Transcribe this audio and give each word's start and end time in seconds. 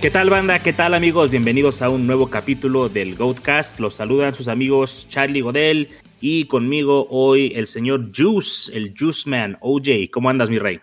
¿Qué 0.00 0.08
tal 0.10 0.30
banda? 0.30 0.58
¿Qué 0.60 0.72
tal 0.72 0.94
amigos? 0.94 1.30
Bienvenidos 1.30 1.82
a 1.82 1.90
un 1.90 2.06
nuevo 2.06 2.30
capítulo 2.30 2.88
del 2.88 3.16
Goatcast. 3.16 3.80
Los 3.80 3.96
saludan 3.96 4.34
sus 4.34 4.48
amigos 4.48 5.06
Charlie 5.10 5.42
Godel 5.42 5.88
y 6.22 6.46
conmigo 6.46 7.06
hoy 7.10 7.52
el 7.54 7.66
señor 7.66 8.10
Juice, 8.16 8.74
el 8.74 8.94
Juice 8.98 9.28
Man, 9.28 9.58
OJ. 9.60 10.08
¿Cómo 10.10 10.30
andas 10.30 10.48
mi 10.48 10.58
rey? 10.58 10.80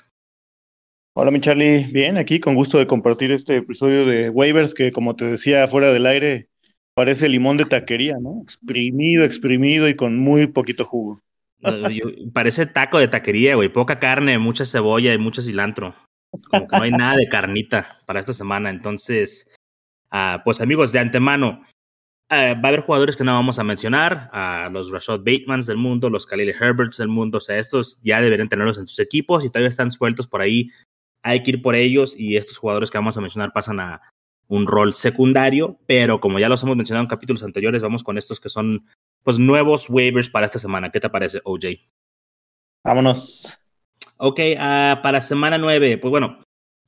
Hola 1.16 1.32
mi 1.32 1.42
Charlie, 1.42 1.86
bien, 1.86 2.18
aquí 2.18 2.40
con 2.40 2.54
gusto 2.54 2.78
de 2.78 2.86
compartir 2.86 3.32
este 3.32 3.56
episodio 3.56 4.06
de 4.06 4.30
Waivers 4.30 4.76
que 4.76 4.92
como 4.92 5.16
te 5.16 5.26
decía 5.26 5.68
fuera 5.68 5.92
del 5.92 6.06
aire 6.06 6.50
parece 6.94 7.28
limón 7.28 7.58
de 7.58 7.66
taquería, 7.66 8.18
¿no? 8.22 8.42
Exprimido, 8.44 9.24
exprimido 9.26 9.90
y 9.90 9.96
con 9.96 10.20
muy 10.20 10.46
poquito 10.46 10.86
jugo. 10.86 11.24
Parece 12.34 12.68
taco 12.68 13.00
de 13.00 13.08
taquería, 13.08 13.56
güey. 13.56 13.70
Poca 13.70 13.98
carne, 13.98 14.38
mucha 14.38 14.64
cebolla 14.64 15.12
y 15.12 15.18
mucho 15.18 15.42
cilantro. 15.42 15.96
Como 16.32 16.68
que 16.68 16.78
no 16.78 16.84
hay 16.84 16.92
nada 16.92 17.18
de 17.18 17.30
carnita 17.30 18.00
para 18.06 18.20
esta 18.20 18.34
semana. 18.34 18.70
Entonces, 18.70 19.54
uh, 20.12 20.44
pues 20.44 20.62
amigos, 20.62 20.92
de 20.92 21.00
antemano, 21.00 21.62
uh, 22.30 22.34
va 22.34 22.64
a 22.64 22.68
haber 22.68 22.82
jugadores 22.82 23.16
que 23.16 23.24
no 23.24 23.34
vamos 23.34 23.60
a 23.60 23.64
mencionar, 23.64 24.30
los 24.72 24.92
Rashad 24.92 25.20
Batemans 25.20 25.66
del 25.66 25.78
mundo, 25.78 26.10
los 26.10 26.26
Khalil 26.26 26.50
Herberts 26.50 26.98
del 26.98 27.08
mundo, 27.08 27.38
o 27.40 27.42
sea, 27.42 27.58
estos 27.58 28.02
ya 28.02 28.22
deberían 28.22 28.50
tenerlos 28.50 28.78
en 28.78 28.88
sus 28.88 29.00
equipos 29.00 29.46
y 29.46 29.50
todavía 29.50 29.70
están 29.70 29.92
sueltos 29.92 30.28
por 30.28 30.42
ahí. 30.42 30.70
Hay 31.24 31.44
que 31.44 31.52
ir 31.52 31.62
por 31.62 31.76
ellos 31.76 32.16
y 32.18 32.38
estos 32.38 32.58
jugadores 32.58 32.92
que 32.92 32.98
vamos 32.98 33.18
a 33.18 33.22
mencionar 33.22 33.52
pasan 33.52 33.80
a 33.80 34.02
un 34.48 34.66
rol 34.66 34.94
secundario, 34.94 35.80
pero 35.88 36.22
como 36.22 36.40
ya 36.40 36.48
los 36.48 36.64
hemos 36.64 36.78
mencionado 36.78 37.04
en 37.04 37.10
capítulos 37.10 37.44
anteriores, 37.44 37.82
vamos 37.82 38.04
con 38.04 38.18
estos 38.18 38.40
que 38.40 38.50
son 38.50 38.86
pues 39.24 39.40
nuevos 39.40 39.90
waivers 39.90 40.30
para 40.30 40.46
esta 40.46 40.60
semana. 40.60 40.90
¿Qué 40.90 41.02
te 41.02 41.10
parece, 41.10 41.42
OJ? 41.44 41.66
Vámonos. 42.84 43.60
Ok, 44.18 44.40
uh, 44.40 45.02
para 45.02 45.22
semana 45.22 45.60
9, 45.60 46.00
pues 46.00 46.10
bueno, 46.10 46.42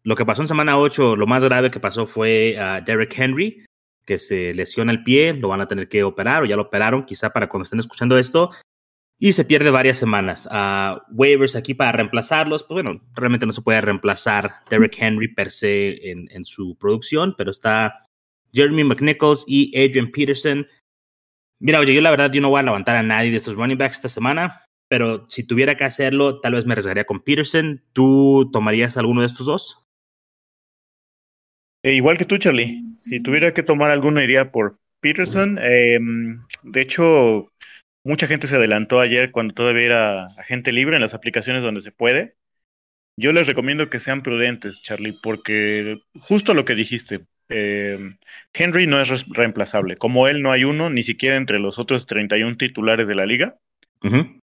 lo 0.04 0.16
que 0.16 0.26
pasó 0.26 0.42
en 0.42 0.48
semana 0.48 0.80
8, 0.80 1.16
lo 1.16 1.28
más 1.28 1.44
grave 1.44 1.70
que 1.70 1.80
pasó 1.80 2.08
fue 2.08 2.56
uh, 2.58 2.84
Derek 2.84 3.18
Henry, 3.18 3.66
que 4.06 4.18
se 4.18 4.54
lesiona 4.56 4.92
el 4.92 5.04
pie, 5.04 5.36
lo 5.36 5.50
van 5.50 5.62
a 5.62 5.68
tener 5.68 5.88
que 5.88 6.04
operar 6.04 6.42
o 6.42 6.46
ya 6.48 6.56
lo 6.56 6.64
operaron, 6.64 7.06
quizá 7.06 7.30
para 7.30 7.48
cuando 7.48 7.66
estén 7.66 7.80
escuchando 7.80 8.18
esto, 8.18 8.50
y 9.20 9.34
se 9.34 9.46
pierde 9.46 9.70
varias 9.70 9.98
semanas. 9.98 10.50
Uh, 10.52 11.00
waivers 11.12 11.56
aquí 11.56 11.76
para 11.76 11.92
reemplazarlos, 11.92 12.64
pues 12.64 12.84
bueno, 12.84 13.00
realmente 13.14 13.46
no 13.46 13.52
se 13.52 13.62
puede 13.62 13.82
reemplazar 13.82 14.52
Derek 14.70 15.00
Henry 15.00 15.28
per 15.28 15.52
se 15.52 16.10
en, 16.10 16.28
en 16.32 16.46
su 16.46 16.78
producción, 16.80 17.36
pero 17.38 17.52
está 17.52 18.00
Jeremy 18.54 18.86
McNichols 18.86 19.46
y 19.48 19.72
Adrian 19.78 20.10
Peterson. 20.10 20.66
Mira, 21.60 21.80
oye, 21.80 21.94
yo 21.94 22.02
la 22.02 22.10
verdad 22.10 22.32
yo 22.32 22.42
no 22.42 22.50
voy 22.50 22.62
a 22.62 22.64
levantar 22.64 22.96
a 22.96 23.04
nadie 23.04 23.30
de 23.30 23.38
estos 23.38 23.54
running 23.54 23.78
backs 23.78 23.98
esta 23.98 24.10
semana 24.10 24.64
pero 24.90 25.28
si 25.30 25.44
tuviera 25.44 25.76
que 25.76 25.86
hacerlo, 25.86 26.42
tal 26.42 26.56
vez 26.56 26.66
me 26.66 26.73
arriesgaría 26.73 27.06
con 27.06 27.22
Peterson. 27.22 27.82
¿Tú 27.94 28.50
tomarías 28.52 28.98
alguno 28.98 29.22
de 29.22 29.28
estos 29.28 29.45
dos? 29.45 29.86
Eh, 31.84 31.94
igual 31.94 32.18
que 32.18 32.26
tú, 32.26 32.38
Charlie. 32.38 32.84
Si 32.98 33.22
tuviera 33.22 33.54
que 33.54 33.64
tomar 33.64 33.92
alguno, 33.92 34.22
iría 34.22 34.52
por 34.52 34.80
Peterson. 35.00 35.60
Eh, 35.62 36.00
de 36.64 36.82
hecho, 36.82 37.52
mucha 38.04 38.28
gente 38.28 38.48
se 38.48 38.56
adelantó 38.56 39.00
ayer 39.00 39.32
cuando 39.32 39.54
todavía 39.54 39.86
era 39.86 40.26
agente 40.38 40.72
libre 40.72 40.95
en 40.95 41.04
las 41.04 41.14
aplicaciones 41.14 41.62
donde 41.62 41.82
se 41.82 41.92
puede. 41.92 42.36
Yo 43.16 43.32
les 43.32 43.48
recomiendo 43.48 43.90
que 43.90 44.00
sean 44.00 44.23
prudentes, 44.23 44.82
Charlie, 44.82 45.17
porque 45.22 46.02
justo 46.22 46.54
lo 46.56 46.66
que 46.66 46.73
dijiste, 46.73 47.26
eh, 47.50 48.16
Henry 48.54 48.88
no 48.88 49.00
es 49.00 49.28
reemplazable. 49.28 49.98
Como 49.98 50.28
él 50.28 50.42
no 50.42 50.52
hay 50.52 50.64
uno, 50.64 50.89
ni 50.89 51.04
siquiera 51.04 51.36
entre 51.36 51.60
los 51.60 51.77
otros 51.77 52.08
31 52.08 52.58
titulares 52.58 53.08
de 53.08 53.16
la 53.16 53.27
liga. 53.27 53.56
Uh 54.02 54.39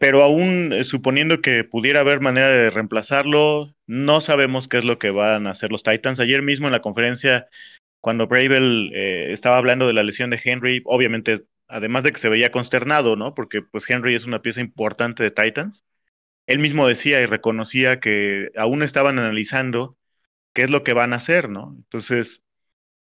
pero 0.00 0.22
aún 0.22 0.72
eh, 0.72 0.84
suponiendo 0.84 1.42
que 1.42 1.62
pudiera 1.62 2.00
haber 2.00 2.20
manera 2.20 2.48
de 2.48 2.70
reemplazarlo, 2.70 3.74
no 3.86 4.22
sabemos 4.22 4.66
qué 4.66 4.78
es 4.78 4.84
lo 4.86 4.98
que 4.98 5.10
van 5.10 5.46
a 5.46 5.50
hacer 5.50 5.70
los 5.70 5.82
Titans. 5.82 6.20
Ayer 6.20 6.40
mismo 6.40 6.66
en 6.68 6.72
la 6.72 6.80
conferencia, 6.80 7.48
cuando 8.00 8.26
Bravel 8.26 8.92
eh, 8.94 9.32
estaba 9.32 9.58
hablando 9.58 9.86
de 9.86 9.92
la 9.92 10.02
lesión 10.02 10.30
de 10.30 10.40
Henry, 10.42 10.82
obviamente, 10.86 11.44
además 11.68 12.04
de 12.04 12.12
que 12.12 12.18
se 12.18 12.30
veía 12.30 12.50
consternado, 12.50 13.14
¿no? 13.16 13.34
Porque 13.34 13.60
pues 13.60 13.84
Henry 13.90 14.14
es 14.14 14.24
una 14.24 14.40
pieza 14.40 14.62
importante 14.62 15.22
de 15.22 15.32
Titans. 15.32 15.84
Él 16.46 16.60
mismo 16.60 16.88
decía 16.88 17.20
y 17.20 17.26
reconocía 17.26 18.00
que 18.00 18.50
aún 18.56 18.82
estaban 18.82 19.18
analizando 19.18 19.98
qué 20.54 20.62
es 20.62 20.70
lo 20.70 20.82
que 20.82 20.94
van 20.94 21.12
a 21.12 21.16
hacer, 21.16 21.50
¿no? 21.50 21.74
Entonces, 21.76 22.42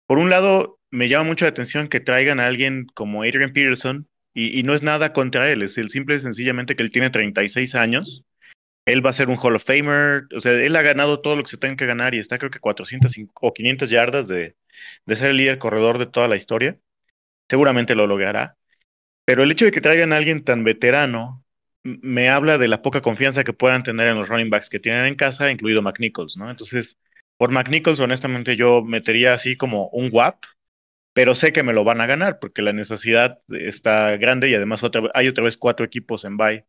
por 0.07 0.19
un 0.19 0.29
lado, 0.29 0.79
me 0.91 1.07
llama 1.07 1.29
mucho 1.29 1.45
la 1.45 1.51
atención 1.51 1.87
que 1.87 2.01
traigan 2.01 2.41
a 2.41 2.47
alguien 2.47 2.87
como 2.93 3.23
Adrian 3.23 3.53
Peterson, 3.53 4.08
y, 4.33 4.63
no 4.63 4.73
es 4.73 4.83
nada 4.83 5.13
contra 5.13 5.49
él, 5.51 5.63
es 5.63 5.77
el 5.77 5.89
simple 5.89 6.15
y 6.15 6.19
sencillamente 6.19 6.75
que 6.75 6.83
él 6.83 6.91
tiene 6.91 7.09
36 7.09 7.75
años. 7.75 8.23
Él 8.85 9.05
va 9.05 9.11
a 9.11 9.13
ser 9.13 9.29
un 9.29 9.37
Hall 9.37 9.55
of 9.55 9.63
Famer. 9.65 10.27
O 10.35 10.39
sea, 10.39 10.53
él 10.53 10.75
ha 10.75 10.81
ganado 10.81 11.21
todo 11.21 11.35
lo 11.35 11.43
que 11.43 11.49
se 11.49 11.57
tenga 11.57 11.75
que 11.75 11.85
ganar 11.85 12.15
y 12.15 12.19
está 12.19 12.37
creo 12.37 12.51
que 12.51 12.59
400 12.59 13.13
o 13.41 13.53
500 13.53 13.89
yardas 13.89 14.27
de, 14.27 14.55
de 15.05 15.15
ser 15.15 15.31
el 15.31 15.37
líder 15.37 15.59
corredor 15.59 15.97
de 15.99 16.07
toda 16.07 16.27
la 16.27 16.35
historia. 16.37 16.79
Seguramente 17.49 17.95
lo 17.95 18.07
logrará. 18.07 18.57
Pero 19.25 19.43
el 19.43 19.51
hecho 19.51 19.65
de 19.65 19.71
que 19.71 19.81
traigan 19.81 20.13
a 20.13 20.17
alguien 20.17 20.43
tan 20.43 20.63
veterano 20.63 21.43
me 21.83 22.29
habla 22.29 22.57
de 22.57 22.67
la 22.67 22.81
poca 22.81 23.01
confianza 23.01 23.43
que 23.43 23.53
puedan 23.53 23.83
tener 23.83 24.07
en 24.07 24.17
los 24.17 24.27
running 24.29 24.49
backs 24.49 24.69
que 24.69 24.79
tienen 24.79 25.05
en 25.05 25.15
casa, 25.15 25.51
incluido 25.51 25.81
McNichols, 25.81 26.37
¿no? 26.37 26.49
Entonces, 26.49 26.97
por 27.37 27.51
McNichols, 27.51 27.99
honestamente, 27.99 28.55
yo 28.57 28.81
metería 28.83 29.33
así 29.33 29.55
como 29.55 29.89
un 29.89 30.09
WAP, 30.11 30.43
pero 31.19 31.35
sé 31.35 31.51
que 31.51 31.63
me 31.63 31.73
lo 31.73 31.83
van 31.83 31.99
a 31.99 32.05
ganar 32.05 32.39
porque 32.39 32.61
la 32.61 32.71
necesidad 32.71 33.41
está 33.49 34.15
grande 34.15 34.49
y 34.49 34.55
además 34.55 34.83
otra, 34.83 35.11
hay 35.13 35.27
otra 35.27 35.43
vez 35.43 35.57
cuatro 35.57 35.85
equipos 35.85 36.23
en 36.23 36.37
bye. 36.37 36.63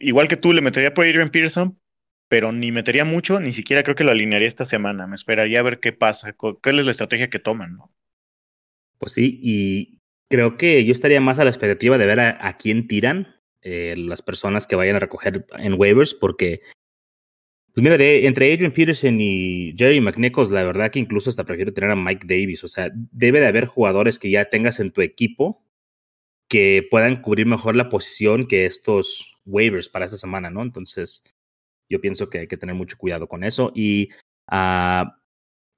igual 0.00 0.26
que 0.26 0.36
tú, 0.36 0.52
le 0.52 0.60
metería 0.60 0.92
por 0.92 1.06
Adrian 1.06 1.30
Peterson, 1.30 1.78
pero 2.26 2.50
ni 2.50 2.72
metería 2.72 3.04
mucho, 3.04 3.38
ni 3.38 3.52
siquiera 3.52 3.84
creo 3.84 3.94
que 3.94 4.02
lo 4.02 4.10
alinearía 4.10 4.48
esta 4.48 4.66
semana. 4.66 5.06
Me 5.06 5.14
esperaría 5.14 5.60
a 5.60 5.62
ver 5.62 5.78
qué 5.78 5.92
pasa, 5.92 6.32
cuál 6.32 6.80
es 6.80 6.84
la 6.84 6.90
estrategia 6.90 7.30
que 7.30 7.38
toman. 7.38 7.78
Pues 8.98 9.12
sí, 9.12 9.38
y 9.40 10.00
creo 10.28 10.56
que 10.56 10.84
yo 10.84 10.90
estaría 10.90 11.20
más 11.20 11.38
a 11.38 11.44
la 11.44 11.50
expectativa 11.50 11.96
de 11.96 12.06
ver 12.06 12.18
a, 12.18 12.56
quién 12.56 12.88
tiran 12.88 13.36
eh, 13.62 13.94
las 13.96 14.20
personas 14.20 14.66
que 14.66 14.74
vayan 14.74 14.96
a 14.96 14.98
recoger 14.98 15.46
en 15.56 15.74
waivers, 15.74 16.12
porque 16.12 16.62
pues 17.78 17.92
mira, 17.92 18.04
entre 18.04 18.52
Adrian 18.52 18.72
Peterson 18.72 19.20
y 19.20 19.72
Jerry 19.78 20.00
McNichols, 20.00 20.50
la 20.50 20.64
verdad 20.64 20.90
que 20.90 20.98
incluso 20.98 21.30
hasta 21.30 21.44
prefiero 21.44 21.72
tener 21.72 21.92
a 21.92 21.94
Mike 21.94 22.26
Davis. 22.26 22.64
O 22.64 22.66
sea, 22.66 22.90
debe 22.92 23.38
de 23.38 23.46
haber 23.46 23.66
jugadores 23.66 24.18
que 24.18 24.30
ya 24.30 24.46
tengas 24.46 24.80
en 24.80 24.90
tu 24.90 25.00
equipo 25.00 25.64
que 26.48 26.84
puedan 26.90 27.22
cubrir 27.22 27.46
mejor 27.46 27.76
la 27.76 27.88
posición 27.88 28.48
que 28.48 28.64
estos 28.64 29.32
waivers 29.46 29.88
para 29.88 30.06
esta 30.06 30.16
semana, 30.16 30.50
¿no? 30.50 30.62
Entonces, 30.62 31.22
yo 31.88 32.00
pienso 32.00 32.28
que 32.28 32.40
hay 32.40 32.46
que 32.48 32.56
tener 32.56 32.74
mucho 32.74 32.98
cuidado 32.98 33.28
con 33.28 33.44
eso. 33.44 33.70
Y 33.76 34.08
uh, 34.50 35.06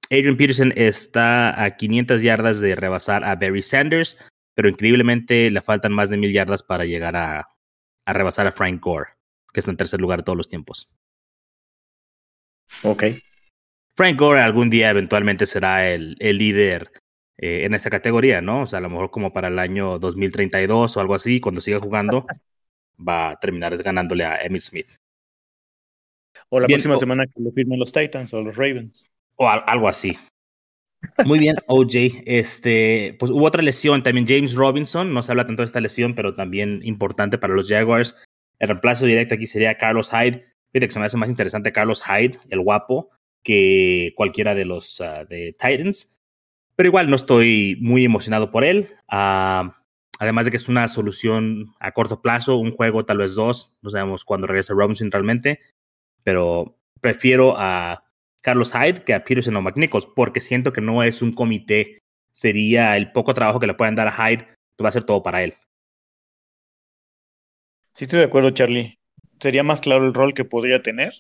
Adrian 0.08 0.38
Peterson 0.38 0.72
está 0.76 1.62
a 1.62 1.76
500 1.76 2.22
yardas 2.22 2.60
de 2.60 2.76
rebasar 2.76 3.24
a 3.24 3.36
Barry 3.36 3.60
Sanders, 3.60 4.16
pero 4.54 4.70
increíblemente 4.70 5.50
le 5.50 5.60
faltan 5.60 5.92
más 5.92 6.08
de 6.08 6.16
mil 6.16 6.32
yardas 6.32 6.62
para 6.62 6.86
llegar 6.86 7.14
a, 7.14 7.46
a 8.06 8.12
rebasar 8.14 8.46
a 8.46 8.52
Frank 8.52 8.80
Gore, 8.82 9.10
que 9.52 9.60
está 9.60 9.70
en 9.70 9.76
tercer 9.76 10.00
lugar 10.00 10.22
todos 10.22 10.38
los 10.38 10.48
tiempos. 10.48 10.88
Ok. 12.82 13.04
Frank 13.96 14.18
Gore 14.18 14.40
algún 14.40 14.70
día 14.70 14.90
eventualmente 14.90 15.46
será 15.46 15.88
el, 15.88 16.16
el 16.20 16.38
líder 16.38 16.92
eh, 17.38 17.64
en 17.64 17.74
esa 17.74 17.90
categoría, 17.90 18.40
¿no? 18.40 18.62
O 18.62 18.66
sea, 18.66 18.78
a 18.78 18.82
lo 18.82 18.90
mejor 18.90 19.10
como 19.10 19.32
para 19.32 19.48
el 19.48 19.58
año 19.58 19.98
2032 19.98 20.96
o 20.96 21.00
algo 21.00 21.14
así, 21.14 21.40
cuando 21.40 21.60
siga 21.60 21.80
jugando, 21.80 22.26
va 22.98 23.30
a 23.30 23.36
terminar 23.36 23.76
ganándole 23.82 24.24
a 24.24 24.42
Emmitt 24.42 24.62
Smith. 24.62 24.88
O 26.50 26.60
la 26.60 26.66
próxima 26.66 26.96
semana 26.96 27.26
que 27.26 27.42
lo 27.42 27.50
firmen 27.52 27.78
los 27.78 27.92
Titans 27.92 28.34
o 28.34 28.42
los 28.42 28.56
Ravens. 28.56 29.08
O 29.36 29.48
algo 29.48 29.88
así. 29.88 30.18
Muy 31.24 31.38
bien, 31.38 31.56
OJ. 31.66 32.22
Este, 32.26 33.16
pues 33.18 33.30
hubo 33.30 33.46
otra 33.46 33.62
lesión 33.62 34.02
también. 34.02 34.26
James 34.26 34.54
Robinson, 34.54 35.14
no 35.14 35.22
se 35.22 35.32
habla 35.32 35.46
tanto 35.46 35.62
de 35.62 35.66
esta 35.66 35.80
lesión, 35.80 36.14
pero 36.14 36.34
también 36.34 36.80
importante 36.82 37.38
para 37.38 37.54
los 37.54 37.68
Jaguars. 37.68 38.16
El 38.58 38.68
reemplazo 38.68 39.06
directo 39.06 39.34
aquí 39.34 39.46
sería 39.46 39.78
Carlos 39.78 40.10
Hyde. 40.10 40.49
Fíjate 40.72 40.86
que 40.86 40.92
se 40.92 41.00
me 41.00 41.06
hace 41.06 41.16
más 41.16 41.30
interesante 41.30 41.72
Carlos 41.72 42.02
Hyde, 42.02 42.38
el 42.48 42.60
guapo, 42.60 43.10
que 43.42 44.12
cualquiera 44.16 44.54
de 44.54 44.64
los 44.64 45.00
uh, 45.00 45.26
de 45.28 45.54
Titans. 45.58 46.20
Pero 46.76 46.88
igual 46.88 47.10
no 47.10 47.16
estoy 47.16 47.76
muy 47.80 48.04
emocionado 48.04 48.50
por 48.50 48.64
él. 48.64 48.94
Uh, 49.10 49.70
además 50.18 50.44
de 50.44 50.50
que 50.50 50.56
es 50.56 50.68
una 50.68 50.86
solución 50.88 51.74
a 51.80 51.92
corto 51.92 52.22
plazo, 52.22 52.56
un 52.56 52.70
juego, 52.70 53.04
tal 53.04 53.18
vez 53.18 53.34
dos. 53.34 53.78
No 53.82 53.90
sabemos 53.90 54.24
cuándo 54.24 54.46
regrese 54.46 54.74
Robinson 54.74 55.10
realmente. 55.10 55.60
Pero 56.22 56.78
prefiero 57.00 57.54
a 57.58 58.04
Carlos 58.40 58.72
Hyde 58.72 59.02
que 59.04 59.14
a 59.14 59.24
Peterson 59.24 59.56
o 59.56 59.62
McNichols, 59.62 60.06
porque 60.06 60.40
siento 60.40 60.72
que 60.72 60.80
no 60.80 61.02
es 61.02 61.20
un 61.20 61.32
comité. 61.32 61.98
Sería 62.32 62.96
el 62.96 63.10
poco 63.10 63.34
trabajo 63.34 63.58
que 63.58 63.66
le 63.66 63.74
puedan 63.74 63.96
dar 63.96 64.06
a 64.06 64.12
Hyde, 64.12 64.46
que 64.76 64.82
va 64.82 64.90
a 64.90 64.92
ser 64.92 65.02
todo 65.02 65.22
para 65.22 65.42
él. 65.42 65.54
Sí, 67.92 68.04
estoy 68.04 68.20
de 68.20 68.26
acuerdo, 68.26 68.52
Charlie 68.52 68.99
sería 69.40 69.62
más 69.62 69.80
claro 69.80 70.06
el 70.06 70.14
rol 70.14 70.34
que 70.34 70.44
podría 70.44 70.82
tener, 70.82 71.12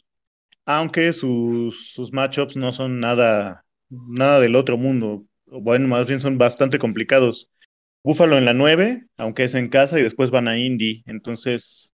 aunque 0.66 1.12
sus, 1.12 1.92
sus 1.92 2.12
matchups 2.12 2.56
no 2.56 2.72
son 2.72 3.00
nada, 3.00 3.64
nada 3.88 4.40
del 4.40 4.56
otro 4.56 4.76
mundo. 4.76 5.24
Bueno, 5.46 5.88
más 5.88 6.06
bien 6.06 6.20
son 6.20 6.38
bastante 6.38 6.78
complicados. 6.78 7.50
Búfalo 8.02 8.38
en 8.38 8.44
la 8.44 8.54
9, 8.54 9.04
aunque 9.16 9.44
es 9.44 9.54
en 9.54 9.68
casa, 9.68 9.98
y 9.98 10.02
después 10.02 10.30
van 10.30 10.48
a 10.48 10.58
Indy. 10.58 11.02
Entonces, 11.06 11.92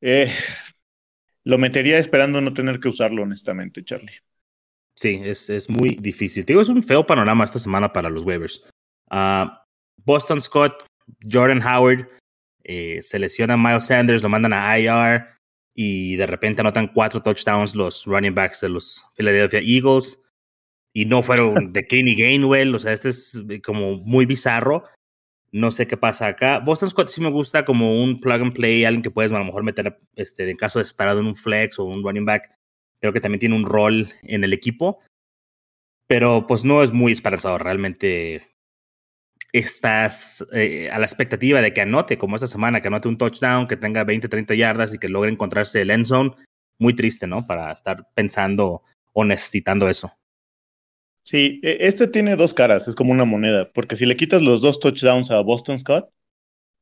eh, 0.00 0.30
lo 1.44 1.58
metería 1.58 1.98
esperando 1.98 2.40
no 2.40 2.52
tener 2.52 2.80
que 2.80 2.88
usarlo, 2.88 3.22
honestamente, 3.22 3.84
Charlie. 3.84 4.12
Sí, 4.94 5.20
es, 5.22 5.50
es 5.50 5.68
muy 5.68 5.90
difícil. 6.00 6.44
digo, 6.44 6.60
es 6.60 6.70
un 6.70 6.82
feo 6.82 7.04
panorama 7.04 7.44
esta 7.44 7.58
semana 7.58 7.92
para 7.92 8.08
los 8.08 8.24
waivers. 8.24 8.64
Uh, 9.10 9.46
Boston 10.04 10.40
Scott, 10.40 10.86
Jordan 11.30 11.62
Howard, 11.62 12.08
eh, 12.68 13.00
se 13.00 13.20
lesiona 13.20 13.56
Miles 13.56 13.86
Sanders, 13.86 14.24
lo 14.24 14.28
mandan 14.28 14.52
a 14.52 14.76
IR 14.76 15.24
y 15.72 16.16
de 16.16 16.26
repente 16.26 16.62
anotan 16.62 16.88
cuatro 16.88 17.22
touchdowns 17.22 17.76
los 17.76 18.06
running 18.06 18.34
backs 18.34 18.60
de 18.60 18.70
los 18.70 19.06
Philadelphia 19.14 19.60
Eagles 19.60 20.20
y 20.92 21.04
no 21.04 21.22
fueron 21.22 21.54
de 21.72 21.86
Kenny 21.86 22.16
Gainwell, 22.16 22.74
o 22.74 22.78
sea, 22.80 22.92
este 22.92 23.10
es 23.10 23.40
como 23.64 23.98
muy 23.98 24.26
bizarro. 24.26 24.82
No 25.52 25.70
sé 25.70 25.86
qué 25.86 25.96
pasa 25.96 26.26
acá. 26.26 26.58
Boston 26.58 26.90
Scott 26.90 27.08
sí 27.08 27.20
me 27.20 27.30
gusta 27.30 27.64
como 27.64 28.02
un 28.02 28.18
plug 28.20 28.42
and 28.42 28.52
play, 28.52 28.84
alguien 28.84 29.02
que 29.02 29.12
puedes 29.12 29.32
a 29.32 29.38
lo 29.38 29.44
mejor 29.44 29.62
meter 29.62 30.00
este, 30.16 30.50
en 30.50 30.56
caso 30.56 30.80
desesperado 30.80 31.20
en 31.20 31.26
un 31.26 31.36
flex 31.36 31.78
o 31.78 31.84
un 31.84 32.02
running 32.02 32.24
back. 32.24 32.50
Creo 33.00 33.12
que 33.12 33.20
también 33.20 33.38
tiene 33.38 33.54
un 33.54 33.64
rol 33.64 34.08
en 34.22 34.42
el 34.42 34.52
equipo. 34.52 34.98
Pero 36.08 36.46
pues 36.46 36.64
no 36.64 36.82
es 36.82 36.92
muy 36.92 37.12
esperanzador. 37.12 37.62
Realmente 37.62 38.55
estás 39.58 40.46
eh, 40.52 40.88
a 40.90 40.98
la 40.98 41.06
expectativa 41.06 41.60
de 41.60 41.72
que 41.72 41.80
anote, 41.80 42.18
como 42.18 42.36
esta 42.36 42.46
semana, 42.46 42.80
que 42.80 42.88
anote 42.88 43.08
un 43.08 43.18
touchdown, 43.18 43.66
que 43.66 43.76
tenga 43.76 44.04
20, 44.04 44.28
30 44.28 44.54
yardas 44.54 44.94
y 44.94 44.98
que 44.98 45.08
logre 45.08 45.30
encontrarse 45.30 45.82
el 45.82 45.90
end 45.90 46.04
zone. 46.04 46.32
Muy 46.78 46.94
triste, 46.94 47.26
¿no? 47.26 47.46
Para 47.46 47.72
estar 47.72 48.06
pensando 48.14 48.82
o 49.12 49.24
necesitando 49.24 49.88
eso. 49.88 50.12
Sí, 51.26 51.60
e, 51.62 51.78
este 51.80 52.06
tiene 52.06 52.36
dos 52.36 52.54
caras, 52.54 52.86
es 52.86 52.94
como 52.94 53.12
una 53.12 53.24
moneda, 53.24 53.70
porque 53.72 53.96
si 53.96 54.06
le 54.06 54.16
quitas 54.16 54.42
los 54.42 54.62
dos 54.62 54.78
touchdowns 54.78 55.30
a 55.30 55.40
Boston 55.40 55.78
Scott, 55.78 56.08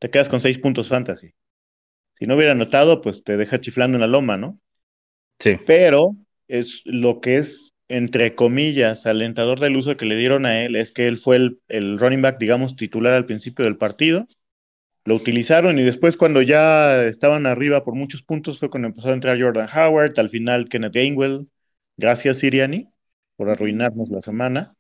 te 0.01 0.11
quedas 0.11 0.29
con 0.29 0.41
seis 0.41 0.59
puntos 0.59 0.89
fantasy. 0.89 1.33
Si 2.15 2.27
no 2.27 2.37
hubiera 2.37 2.53
anotado, 2.53 3.01
pues 3.01 3.25
te 3.25 3.37
deja 3.37 3.61
chiflando 3.61 3.97
en 3.97 4.03
la 4.03 4.07
loma, 4.07 4.37
¿no? 4.37 4.61
Sí. 5.39 5.57
Pero 5.67 6.15
es 6.49 6.83
lo 6.85 7.21
que 7.21 7.39
es, 7.39 7.74
entre 7.97 8.35
comillas, 8.35 9.07
alentador 9.07 9.61
del 9.61 9.77
uso 9.77 9.97
que 9.97 10.05
le 10.05 10.17
dieron 10.17 10.47
a 10.47 10.63
él, 10.63 10.75
es 10.75 10.91
que 10.91 11.07
él 11.07 11.17
fue 11.17 11.37
el, 11.69 11.99
running 11.99 12.23
back, 12.23 12.39
digamos, 12.39 12.75
titular 12.75 13.13
al 13.13 13.27
principio 13.27 13.65
del 13.65 13.77
partido. 13.77 14.27
Lo 15.05 15.15
utilizaron 15.15 15.79
y 15.79 15.83
después 15.85 16.17
cuando 16.17 16.43
ya 16.43 17.05
estaban 17.05 17.47
arriba 17.47 17.85
por 17.85 17.95
muchos 17.95 18.23
puntos 18.23 18.59
fue 18.59 18.71
cuando 18.71 18.89
empezó 18.89 19.11
a 19.11 19.13
entrar 19.13 19.41
Jordan 19.41 19.69
Howard, 19.73 20.19
al 20.19 20.31
final 20.31 20.69
Kenneth 20.69 20.95
Gainwell, 20.95 21.47
gracias 21.97 22.39
Siriani 22.39 22.89
por 23.37 23.51
arruinarnos 23.51 24.09
la 24.11 24.21
semana. 24.21 24.75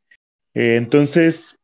Eh, 0.55 0.76
entonces, 0.76 1.58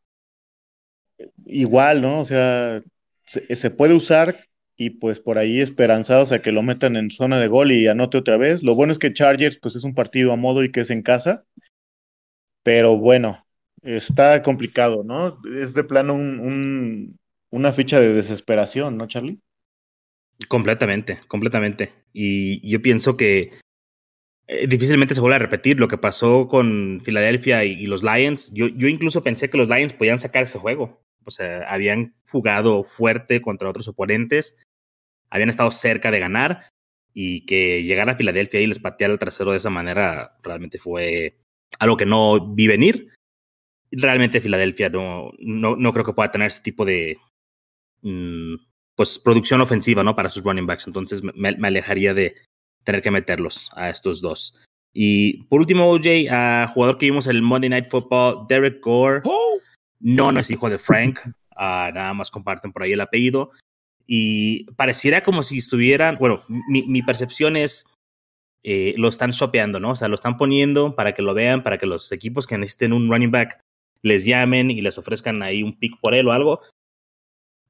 igual, 1.46 2.02
¿no? 2.02 2.20
O 2.20 2.24
sea, 2.24 2.82
se, 3.26 3.70
puede 3.70 3.94
usar 3.94 4.46
y 4.80 4.88
pues 4.88 5.20
por 5.20 5.36
ahí 5.36 5.60
esperanzados 5.60 6.32
a 6.32 6.40
que 6.40 6.52
lo 6.52 6.62
metan 6.62 6.96
en 6.96 7.10
zona 7.10 7.38
de 7.38 7.48
gol 7.48 7.70
y 7.70 7.86
anote 7.86 8.16
otra 8.16 8.38
vez. 8.38 8.62
Lo 8.62 8.74
bueno 8.74 8.92
es 8.92 8.98
que 8.98 9.12
Chargers 9.12 9.58
pues 9.58 9.76
es 9.76 9.84
un 9.84 9.94
partido 9.94 10.32
a 10.32 10.36
modo 10.36 10.64
y 10.64 10.72
que 10.72 10.80
es 10.80 10.88
en 10.88 11.02
casa, 11.02 11.44
pero 12.62 12.96
bueno, 12.96 13.44
está 13.82 14.40
complicado, 14.40 15.04
¿no? 15.04 15.38
Es 15.54 15.74
de 15.74 15.84
plano 15.84 16.14
un, 16.14 17.18
una 17.50 17.74
ficha 17.74 18.00
de 18.00 18.14
desesperación, 18.14 18.96
¿no, 18.96 19.06
Charlie? 19.06 19.38
Completamente, 20.48 21.18
completamente. 21.28 21.92
Y 22.14 22.66
yo 22.66 22.80
pienso 22.80 23.18
que 23.18 23.50
eh, 24.46 24.66
difícilmente 24.66 25.14
se 25.14 25.20
vuelve 25.20 25.36
a 25.36 25.40
repetir 25.40 25.78
lo 25.78 25.88
que 25.88 25.98
pasó 25.98 26.48
con 26.48 27.02
Filadelfia 27.04 27.66
y, 27.66 27.84
los 27.84 28.02
Lions. 28.02 28.50
Yo, 28.54 28.68
yo, 28.68 28.88
incluso 28.88 29.22
pensé 29.22 29.50
que 29.50 29.58
los 29.58 29.68
Lions 29.68 29.92
podían 29.92 30.18
sacar 30.18 30.44
ese 30.44 30.58
juego. 30.58 31.02
O 31.26 31.30
sea, 31.30 31.64
habían 31.68 32.14
jugado 32.30 32.82
fuerte 32.82 33.42
contra 33.42 33.68
otros 33.68 33.86
oponentes, 33.88 34.56
habían 35.30 35.48
estado 35.48 35.70
cerca 35.70 36.10
de 36.10 36.20
ganar 36.20 36.66
y 37.12 37.44
que 37.46 37.82
llegara 37.82 38.12
a 38.12 38.16
Filadelfia 38.16 38.60
y 38.60 38.66
les 38.66 38.78
pateara 38.78 39.12
el 39.12 39.18
trasero 39.18 39.52
de 39.52 39.58
esa 39.58 39.70
manera 39.70 40.36
realmente 40.42 40.78
fue 40.78 41.38
algo 41.78 41.96
que 41.96 42.06
no 42.06 42.54
vi 42.54 42.66
venir. 42.66 43.08
Realmente 43.90 44.40
Filadelfia 44.40 44.88
no, 44.88 45.32
no, 45.38 45.76
no 45.76 45.92
creo 45.92 46.04
que 46.04 46.12
pueda 46.12 46.30
tener 46.30 46.48
ese 46.48 46.62
tipo 46.62 46.84
de 46.84 47.18
mm, 48.02 48.54
pues 48.94 49.18
producción 49.18 49.60
ofensiva 49.60 50.04
¿no? 50.04 50.14
para 50.14 50.30
sus 50.30 50.44
running 50.44 50.66
backs. 50.66 50.86
Entonces 50.86 51.22
me 51.22 51.66
alejaría 51.66 52.14
de, 52.14 52.34
tener 52.84 53.02
que 53.02 53.10
meterlos 53.10 53.70
a 53.74 53.90
estos 53.90 54.20
dos. 54.20 54.54
Y 54.92 55.44
por 55.44 55.60
último, 55.60 55.90
OJ, 55.90 56.30
a 56.30 56.68
jugador 56.72 56.98
que 56.98 57.06
vimos 57.06 57.26
el 57.26 57.42
Monday 57.42 57.70
Night 57.70 57.90
Football, 57.90 58.46
Derek 58.48 58.82
Gore. 58.82 59.22
No, 60.00 60.32
no 60.32 60.40
es 60.40 60.50
hijo 60.50 60.68
de 60.68 60.78
Frank, 60.78 61.20
nada 61.56 62.14
más 62.14 62.30
comparten 62.30 62.72
por 62.72 62.82
ahí 62.82 62.92
el 62.92 63.00
apellido. 63.00 63.50
Y 64.12 64.64
pareciera 64.72 65.22
como 65.22 65.44
si 65.44 65.58
estuvieran, 65.58 66.16
bueno, 66.18 66.42
mi, 66.48 67.00
percepción 67.00 67.54
es, 67.54 67.86
eh, 68.64 68.92
lo 68.96 69.06
están 69.06 69.30
shopeando, 69.30 69.78
¿no? 69.78 69.92
O 69.92 69.94
sea, 69.96 70.08
lo 70.08 70.16
están 70.16 70.36
poniendo 70.36 70.96
para 70.96 71.14
que 71.14 71.22
lo 71.22 71.32
vean, 71.32 71.62
para 71.62 71.78
que 71.78 71.86
los 71.86 72.10
equipos 72.10 72.44
que 72.44 72.58
necesiten 72.58 72.92
un 72.92 73.08
running 73.08 73.30
back 73.30 73.60
les 74.02 74.24
llamen 74.24 74.72
y 74.72 74.80
les 74.80 74.98
ofrezcan 74.98 75.44
ahí 75.44 75.62
un 75.62 75.78
pick 75.78 76.00
por 76.00 76.14
él 76.14 76.26
o 76.26 76.32
algo. 76.32 76.60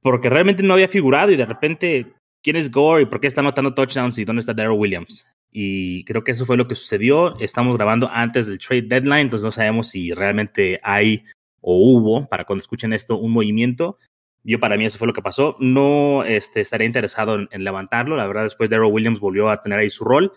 Porque 0.00 0.30
realmente 0.30 0.62
no 0.62 0.72
había 0.72 0.88
figurado 0.88 1.30
y 1.30 1.36
de 1.36 1.44
repente 1.44 2.14
quién 2.42 2.56
es 2.56 2.70
Gore 2.70 3.02
y 3.02 3.06
por 3.06 3.20
qué 3.20 3.26
está 3.26 3.42
anotando 3.42 3.74
touchdowns 3.74 4.16
y 4.16 4.24
dónde 4.24 4.40
está 4.40 4.54
Daryl 4.54 4.78
Williams. 4.78 5.28
Y 5.52 6.04
creo 6.04 6.24
que 6.24 6.32
eso 6.32 6.46
fue 6.46 6.56
lo 6.56 6.66
que 6.66 6.74
sucedió. 6.74 7.38
Estamos 7.38 7.76
grabando 7.76 8.08
antes 8.10 8.46
del 8.46 8.58
trade 8.58 8.88
deadline, 8.88 9.26
entonces 9.26 9.44
no 9.44 9.52
sabemos 9.52 9.88
si 9.88 10.14
realmente 10.14 10.80
hay 10.82 11.22
o 11.60 11.76
hubo, 11.76 12.26
para 12.30 12.46
cuando 12.46 12.62
escuchen 12.62 12.94
esto, 12.94 13.18
un 13.18 13.32
movimiento. 13.32 13.98
Yo 14.42 14.58
para 14.58 14.76
mí 14.76 14.86
eso 14.86 14.98
fue 14.98 15.06
lo 15.06 15.12
que 15.12 15.22
pasó. 15.22 15.56
No 15.60 16.24
este, 16.24 16.60
estaría 16.60 16.86
interesado 16.86 17.46
en, 17.50 17.64
levantarlo. 17.64 18.16
La 18.16 18.26
verdad, 18.26 18.44
después 18.44 18.70
Daryl 18.70 18.92
Williams 18.92 19.20
volvió 19.20 19.48
a 19.48 19.60
tener 19.60 19.78
ahí 19.78 19.90
su 19.90 20.04
rol. 20.04 20.32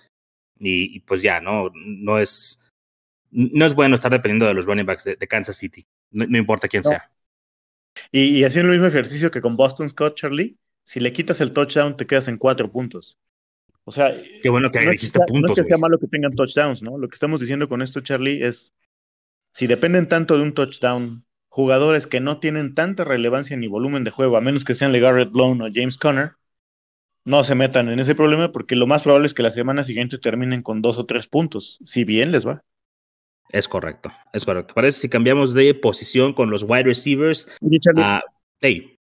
Y, 0.60 1.02
pues 1.02 1.22
ya, 1.22 1.42
no, 1.42 1.72
no 1.74 2.20
es, 2.20 2.72
no 3.32 3.66
es 3.66 3.76
bueno 3.76 3.96
estar 3.96 4.12
dependiendo 4.12 4.46
de 4.46 4.54
los 4.54 4.66
running 4.66 4.86
backs 4.86 5.04
de, 5.04 5.28
Kansas 5.28 5.58
City. 5.58 5.86
No, 6.12 6.38
importa 6.38 6.70
quién 6.70 6.84
sea. 6.84 7.12
Y, 8.12 8.38
y 8.38 8.44
haciendo 8.46 8.72
el 8.72 8.80
mismo 8.80 8.88
ejercicio 8.88 9.30
que 9.30 9.42
con 9.42 9.58
Boston 9.58 9.90
Scott, 9.90 10.16
Charlie, 10.16 10.58
si 10.86 11.00
le 11.00 11.12
quitas 11.12 11.42
el 11.42 11.52
touchdown, 11.52 11.98
te 11.98 12.08
quedas 12.08 12.28
en 12.28 12.38
cuatro 12.38 12.72
puntos. 12.72 13.18
O 13.86 13.92
sea, 13.92 14.14
qué 14.42 14.50
bueno 14.50 14.70
que 14.70 14.84
no 14.86 14.92
dijiste 14.92 15.20
puntos. 15.28 15.50
No 15.50 15.54
es 15.54 15.60
que 15.60 15.64
sea 15.66 15.78
malo 15.78 16.00
que 16.00 16.08
tengan 16.08 16.34
touchdowns, 16.34 16.82
¿no? 16.82 16.98
Lo 16.98 17.10
que 17.10 17.16
estamos 17.16 17.42
diciendo 17.42 17.68
con 17.68 17.82
esto, 17.82 18.02
Charlie, 18.02 18.46
es 18.46 18.74
si 19.54 19.68
dependen 19.68 20.08
tanto 20.08 20.38
de 20.38 20.44
un 20.44 20.54
touchdown, 20.54 21.26
jugadores 21.54 22.08
que 22.08 22.20
no 22.20 22.40
tienen 22.40 22.74
tanta 22.74 23.04
relevancia 23.04 23.56
ni 23.56 23.68
volumen 23.68 24.04
de 24.04 24.10
juego, 24.10 24.38
a 24.38 24.42
menos 24.42 24.66
que 24.66 24.74
sean 24.74 24.92
LeGarrette 24.92 25.32
Blount 25.32 25.62
o 25.62 25.68
James 25.72 26.00
Conner, 26.00 26.32
no 27.26 27.44
se 27.44 27.54
metan 27.54 27.90
en 27.90 28.00
ese 28.00 28.16
problema 28.16 28.52
porque 28.52 28.76
lo 28.76 28.88
más 28.88 29.04
probable 29.04 29.28
es 29.28 29.36
que 29.36 29.44
la 29.44 29.52
semana 29.52 29.84
siguiente 29.84 30.18
terminen 30.18 30.64
con 30.64 30.82
dos 30.82 30.98
o 30.98 31.06
tres 31.06 31.28
puntos, 31.28 31.80
si 31.86 32.06
bien 32.06 32.32
les 32.32 32.48
va. 32.48 32.64
Es 33.50 33.68
correcto, 33.68 34.12
es 34.34 34.46
correcto. 34.46 34.74
Parece 34.74 35.02
si 35.02 35.10
cambiamos 35.10 35.54
de 35.54 35.76
posición 35.76 36.34
con 36.34 36.50
los 36.50 36.64
wide 36.64 36.86
receivers. 36.86 37.48
a 37.98 38.24
hey, 38.60 38.98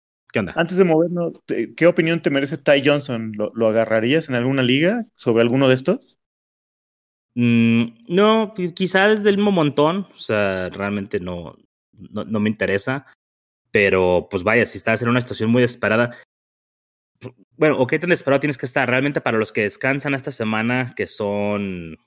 antes 0.55 0.77
de 0.77 0.83
movernos, 0.83 1.33
¿qué 1.75 1.88
opinión 1.88 2.22
te 2.22 2.29
merece 2.29 2.57
Ty 2.57 2.83
Johnson? 2.86 3.31
¿Lo, 3.36 3.67
agarrarías 3.67 4.29
en 4.29 4.36
alguna 4.36 4.62
liga 4.62 5.07
sobre 5.15 5.41
alguno 5.41 5.67
de 5.67 5.74
estos? 5.74 6.19
Mm, 7.33 7.95
no, 8.10 8.53
quizás 8.75 9.24
del 9.24 9.38
mismo 9.38 9.51
montón. 9.51 10.07
O 10.13 10.19
sea, 10.19 10.69
realmente 10.69 11.19
no, 11.19 11.55
no, 11.93 12.39
me 12.39 12.50
interesa. 12.50 13.05
Pero, 13.71 14.27
pues 14.29 14.43
vaya, 14.43 14.65
si 14.65 14.77
estás 14.77 15.01
en 15.01 15.09
una 15.09 15.21
situación 15.21 15.50
muy 15.50 15.62
desesperada. 15.62 16.12
Bueno, 17.57 17.77
¿o 17.77 17.88
qué 17.88 18.00
tan 18.00 18.09
desesperado 18.09 18.39
tienes 18.39 18.57
que 18.57 18.65
estar? 18.65 18.89
Realmente 18.89 19.21
para 19.21 19.38
los 19.38 19.51
que 19.51 19.62
descansan 19.62 20.13
esta 20.13 20.31
semana, 20.31 20.93
que 20.95 21.07
son 21.07 21.97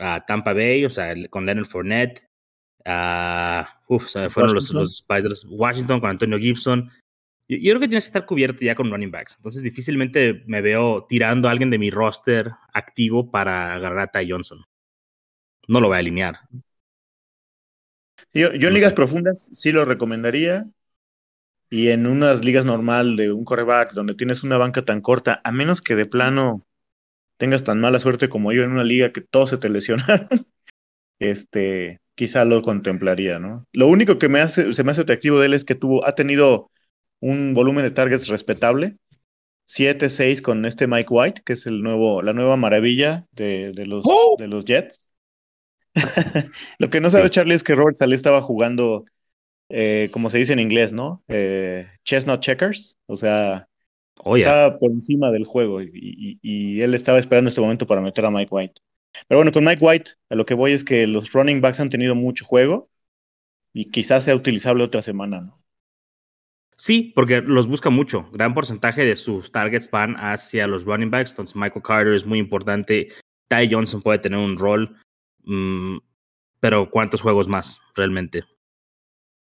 a 0.00 0.24
Tampa 0.24 0.54
Bay, 0.54 0.84
o 0.84 0.90
sea, 0.90 1.14
con 1.30 1.46
Leonard 1.46 1.66
Fournette, 1.66 2.26
a 2.84 3.80
fueron 3.86 4.54
los, 4.54 4.72
los 4.72 5.06
Washington 5.48 6.00
con 6.00 6.10
Antonio 6.10 6.38
Gibson, 6.38 6.90
yo, 7.46 7.58
creo 7.58 7.80
que 7.80 7.88
tienes 7.88 8.04
que 8.04 8.08
estar 8.08 8.26
cubierto 8.26 8.64
ya 8.64 8.74
con 8.74 8.90
running 8.90 9.10
backs. 9.10 9.34
Entonces, 9.36 9.62
difícilmente 9.62 10.44
me 10.46 10.62
veo 10.62 11.04
tirando 11.06 11.48
a 11.48 11.50
alguien 11.50 11.70
de 11.70 11.78
mi 11.78 11.90
roster 11.90 12.50
activo 12.72 13.30
para 13.30 13.74
agarrar 13.74 13.98
a 14.00 14.06
Ty 14.10 14.30
Johnson. 14.30 14.64
No 15.68 15.80
lo 15.80 15.88
voy 15.88 15.96
a 15.96 15.98
alinear. 15.98 16.40
Yo, 18.34 18.48
en 18.48 18.74
ligas 18.74 18.92
profundas 18.92 19.48
sí 19.52 19.72
lo 19.72 19.84
recomendaría. 19.84 20.66
Y 21.70 21.88
en 21.88 22.06
unas 22.06 22.44
ligas 22.44 22.64
normal 22.64 23.16
de 23.16 23.32
un 23.32 23.44
coreback 23.44 23.94
donde 23.94 24.14
tienes 24.14 24.44
una 24.44 24.58
banca 24.58 24.84
tan 24.84 25.00
corta, 25.00 25.40
a 25.42 25.50
menos 25.50 25.82
que 25.82 25.96
de 25.96 26.06
plano 26.06 26.64
tengas 27.36 27.64
tan 27.64 27.80
mala 27.80 27.98
suerte 27.98 28.28
como 28.28 28.52
yo 28.52 28.62
en 28.62 28.72
una 28.72 28.84
liga 28.84 29.12
que 29.12 29.20
todos 29.20 29.50
se 29.50 29.58
te 29.58 29.68
lesionaron, 29.68 30.28
este, 31.18 32.00
quizá 32.14 32.44
lo 32.44 32.62
contemplaría, 32.62 33.38
¿no? 33.38 33.66
Lo 33.72 33.88
único 33.88 34.18
que 34.18 34.28
me 34.28 34.40
hace, 34.40 34.72
se 34.72 34.84
me 34.84 34.92
hace 34.92 35.00
atractivo 35.00 35.40
de 35.40 35.46
él 35.46 35.54
es 35.54 35.64
que 35.64 35.74
tuvo, 35.74 36.06
ha 36.06 36.14
tenido 36.14 36.70
un 37.20 37.54
volumen 37.54 37.84
de 37.84 37.90
targets 37.90 38.28
respetable. 38.28 38.96
7-6 39.66 40.42
con 40.42 40.66
este 40.66 40.86
Mike 40.86 41.08
White, 41.08 41.42
que 41.44 41.54
es 41.54 41.66
el 41.66 41.82
nuevo, 41.82 42.20
la 42.20 42.34
nueva 42.34 42.56
maravilla 42.56 43.26
de, 43.32 43.72
los, 43.86 44.04
¡Oh! 44.06 44.36
de 44.38 44.46
los 44.46 44.66
Jets. 44.66 45.13
Lo 46.78 46.90
que 46.90 47.00
no 47.00 47.10
sabe 47.10 47.30
Charlie 47.30 47.54
es 47.54 47.64
que 47.64 47.74
Robert 47.74 47.96
Saleh 47.96 48.16
estaba 48.16 48.42
jugando, 48.42 49.04
eh, 49.68 50.08
como 50.12 50.30
se 50.30 50.38
dice 50.38 50.52
en 50.52 50.60
inglés, 50.60 50.92
¿no? 50.92 51.22
Eh, 51.28 51.86
chestnut 52.04 52.40
checkers, 52.40 52.96
o 53.06 53.16
sea, 53.16 53.68
oh, 54.16 54.36
estaba 54.36 54.78
por 54.78 54.90
encima 54.90 55.30
del 55.30 55.44
juego 55.44 55.80
y, 55.82 56.80
él 56.80 56.94
estaba 56.94 57.18
esperando 57.18 57.48
este 57.48 57.60
momento 57.60 57.86
para 57.86 58.00
meter 58.00 58.24
a 58.24 58.30
Mike 58.30 58.48
White. 58.50 58.80
Pero 59.28 59.38
bueno, 59.38 59.52
con 59.52 59.64
Mike 59.64 59.84
White, 59.84 60.12
a 60.28 60.34
lo 60.34 60.44
que 60.44 60.54
voy 60.54 60.72
es 60.72 60.84
que 60.84 61.06
los 61.06 61.32
running 61.32 61.60
backs 61.60 61.78
han 61.78 61.90
tenido 61.90 62.14
mucho 62.14 62.44
juego 62.44 62.90
y 63.72 63.90
quizás 63.90 64.24
sea 64.24 64.34
utilizable 64.34 64.82
otra 64.82 65.02
semana, 65.02 65.40
¿no? 65.40 65.64
Sí, 66.76 67.12
porque 67.14 67.40
los 67.40 67.68
busca 67.68 67.88
mucho. 67.90 68.28
Gran 68.32 68.52
porcentaje 68.52 69.04
de 69.04 69.14
sus 69.14 69.52
targets 69.52 69.88
van 69.88 70.16
hacia 70.16 70.66
los 70.66 70.84
running 70.84 71.10
backs. 71.10 71.30
Entonces, 71.30 71.54
Michael 71.54 71.84
Carter 71.84 72.14
es 72.14 72.26
muy 72.26 72.40
importante. 72.40 73.08
Ty 73.48 73.72
Johnson 73.72 74.02
puede 74.02 74.18
tener 74.18 74.40
un 74.40 74.58
rol. 74.58 74.96
Mm, 75.44 75.98
pero 76.60 76.90
¿cuántos 76.90 77.20
juegos 77.20 77.48
más 77.48 77.80
realmente? 77.94 78.44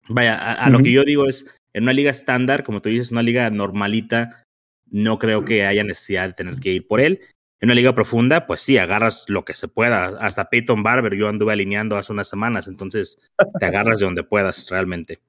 Vaya, 0.07 0.53
a, 0.53 0.69
lo 0.69 0.79
que 0.79 0.91
yo 0.91 1.03
digo 1.03 1.27
es, 1.27 1.59
en 1.73 1.83
una 1.83 1.93
liga 1.93 2.09
estándar, 2.09 2.63
como 2.63 2.81
tú 2.81 2.89
dices, 2.89 3.11
una 3.11 3.21
liga 3.21 3.49
normalita, 3.49 4.47
no 4.89 5.19
creo 5.19 5.45
que 5.45 5.65
haya 5.65 5.83
necesidad 5.83 6.27
de 6.27 6.33
tener 6.33 6.55
que 6.59 6.69
ir 6.69 6.87
por 6.87 6.99
él. 6.99 7.19
En 7.61 7.67
una 7.67 7.75
liga 7.75 7.93
profunda, 7.93 8.47
pues 8.47 8.61
sí, 8.61 8.77
agarras 8.77 9.25
lo 9.27 9.43
que 9.43 9.53
se 9.53 9.67
pueda. 9.67 10.17
Hasta 10.19 10.49
Peyton 10.49 10.81
Barber 10.81 11.15
yo 11.15 11.27
anduve 11.27 11.53
alineando 11.53 11.97
hace 11.97 12.13
unas 12.13 12.29
semanas, 12.29 12.67
entonces 12.67 13.19
te 13.59 13.65
agarras 13.65 13.99
de 13.99 14.05
donde 14.05 14.23
puedas 14.23 14.67
realmente. 14.69 15.19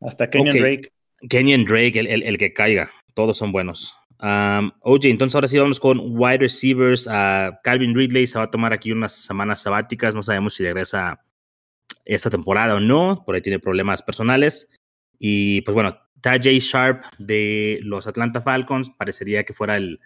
Hasta 0.00 0.30
Kenyon 0.30 0.56
Drake. 0.56 0.92
Kenyon 1.28 1.64
Drake, 1.64 1.98
el, 1.98 2.22
el, 2.22 2.38
que 2.38 2.52
caiga. 2.52 2.90
Todos 3.14 3.36
son 3.36 3.52
buenos. 3.52 3.94
Um, 4.20 4.72
oye, 4.80 5.10
entonces 5.10 5.34
ahora 5.34 5.48
sí 5.48 5.58
vamos 5.58 5.80
con 5.80 5.98
wide 6.00 6.38
receivers. 6.38 7.06
Uh, 7.06 7.54
Calvin 7.62 7.94
Ridley 7.94 8.26
se 8.26 8.38
va 8.38 8.44
a 8.44 8.50
tomar 8.50 8.72
aquí 8.72 8.92
unas 8.92 9.12
semanas 9.12 9.62
sabáticas. 9.62 10.14
No 10.14 10.22
sabemos 10.22 10.54
si 10.54 10.62
regresa 10.62 11.24
esta 12.04 12.30
temporada 12.30 12.76
o 12.76 12.80
no. 12.80 13.22
Por 13.24 13.34
ahí 13.34 13.42
tiene 13.42 13.58
problemas 13.58 14.02
personales. 14.02 14.68
Y 15.18 15.62
pues 15.62 15.74
bueno, 15.74 15.98
Tajay 16.20 16.58
Sharp 16.58 17.04
de 17.18 17.80
los 17.82 18.06
Atlanta 18.06 18.40
Falcons 18.40 18.90
parecería 18.90 19.44
que 19.44 19.54
fuera 19.54 19.76
el, 19.76 20.00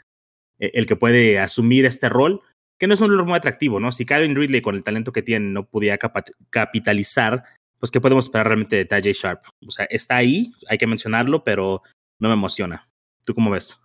el 0.58 0.86
que 0.86 0.96
puede 0.96 1.38
asumir 1.38 1.84
este 1.84 2.08
rol, 2.08 2.40
que 2.78 2.86
no 2.86 2.94
es 2.94 3.00
un 3.00 3.10
rol 3.10 3.24
muy 3.24 3.36
atractivo, 3.36 3.80
¿no? 3.80 3.92
Si 3.92 4.04
Calvin 4.04 4.36
Ridley, 4.36 4.60
con 4.60 4.74
el 4.74 4.82
talento 4.82 5.12
que 5.12 5.22
tiene, 5.22 5.46
no 5.50 5.68
pudiera 5.68 5.98
capitalizar, 6.50 7.44
pues 7.78 7.92
¿qué 7.92 8.00
podemos 8.00 8.26
esperar 8.26 8.48
realmente 8.48 8.76
de 8.76 8.84
Tajay 8.84 9.12
Sharp? 9.12 9.44
O 9.66 9.70
sea, 9.70 9.86
está 9.90 10.16
ahí, 10.16 10.52
hay 10.68 10.78
que 10.78 10.86
mencionarlo, 10.86 11.44
pero 11.44 11.82
no 12.18 12.28
me 12.28 12.34
emociona. 12.34 12.88
¿Tú 13.24 13.34
cómo 13.34 13.50
ves? 13.50 13.80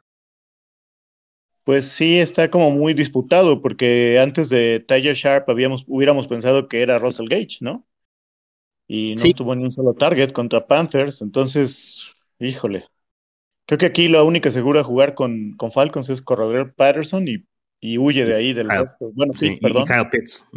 Pues 1.63 1.87
sí, 1.87 2.19
está 2.19 2.51
como 2.51 2.71
muy 2.71 2.93
disputado, 2.93 3.61
porque 3.61 4.19
antes 4.19 4.49
de 4.49 4.83
Tajay 4.85 5.13
Sharp 5.13 5.49
habíamos, 5.49 5.85
hubiéramos 5.87 6.27
pensado 6.27 6.67
que 6.67 6.81
era 6.81 6.99
Russell 6.99 7.29
Gage, 7.29 7.59
¿no? 7.61 7.87
Y 8.87 9.15
no 9.15 9.33
tuvo 9.33 9.55
ni 9.55 9.63
un 9.63 9.71
solo 9.71 9.93
target 9.93 10.31
contra 10.31 10.67
Panthers, 10.67 11.21
entonces, 11.21 12.11
híjole. 12.39 12.85
Creo 13.65 13.77
que 13.77 13.85
aquí 13.85 14.09
la 14.09 14.23
única 14.23 14.51
segura 14.51 14.83
jugar 14.83 15.15
con, 15.15 15.53
con 15.53 15.71
Falcons 15.71 16.09
es 16.09 16.21
correr 16.21 16.73
Patterson 16.73 17.27
y, 17.29 17.45
y, 17.79 17.97
huye 17.97 18.25
de 18.25 18.35
ahí 18.35 18.51
del 18.51 18.69
resto. 18.69 19.11
Bueno, 19.13 19.31
sí, 19.35 19.53
perdón. 19.61 19.85
Kyle 19.85 20.09
Pitts. 20.11 20.49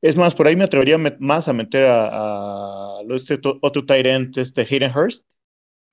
Es 0.00 0.16
más, 0.16 0.34
por 0.34 0.46
ahí 0.46 0.56
me 0.56 0.64
atrevería 0.64 0.96
más 1.18 1.48
a 1.48 1.52
meter 1.52 1.84
a, 1.86 3.00
este 3.10 3.38
otro 3.42 3.84
tight 3.84 4.06
end, 4.06 4.38
este 4.38 4.62
Hayden 4.62 4.96
Hurst, 4.96 5.24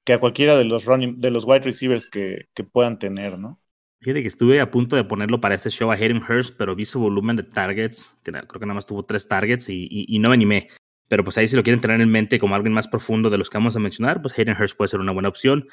que 0.06 0.14
a 0.14 0.20
cualquiera 0.22 0.58
de 0.58 0.64
los 0.64 0.86
running, 0.86 1.20
de 1.20 1.32
los 1.32 1.44
wide 1.44 1.60
receivers 1.66 2.08
que, 2.08 2.48
que 2.54 2.64
puedan 2.64 2.98
tener, 2.98 3.38
¿no? 3.38 3.60
Fíjate 4.06 4.22
que 4.22 4.28
estuve 4.28 4.62
a 4.62 4.70
punto 4.70 4.96
de 4.96 5.04
ponerlo 5.04 5.42
para 5.42 5.56
este 5.56 5.72
show 5.72 5.92
a 5.92 5.96
Hayden 5.96 6.22
Hurst, 6.22 6.56
pero 6.60 6.76
vi 6.76 6.86
su 6.86 7.00
volumen 7.00 7.38
de 7.38 7.42
targets, 7.42 8.16
que 8.24 8.32
creo 8.32 8.60
que 8.60 8.60
nada 8.68 8.76
más 8.76 8.86
tuvo 8.86 9.04
tres 9.04 9.28
targets 9.28 9.68
y, 9.68 9.88
y, 9.90 10.20
no 10.20 10.30
me 10.30 10.36
animé. 10.36 10.70
Pero 11.08 11.24
pues 11.24 11.40
ahí 11.40 11.48
si 11.48 11.56
lo 11.56 11.64
quieren 11.64 11.82
tener 11.82 12.00
en 12.00 12.12
mente 12.12 12.38
como 12.38 12.54
alguien 12.54 12.72
más 12.72 12.88
profundo 12.88 13.32
de 13.32 13.40
los 13.40 13.50
que 13.50 13.58
vamos 13.58 13.76
a 13.76 13.80
mencionar, 13.80 14.22
pues 14.22 14.38
Hayden 14.38 14.56
Hurst 14.62 14.78
puede 14.78 14.90
ser 14.90 15.00
una 15.00 15.12
buena 15.12 15.30
opción. 15.30 15.68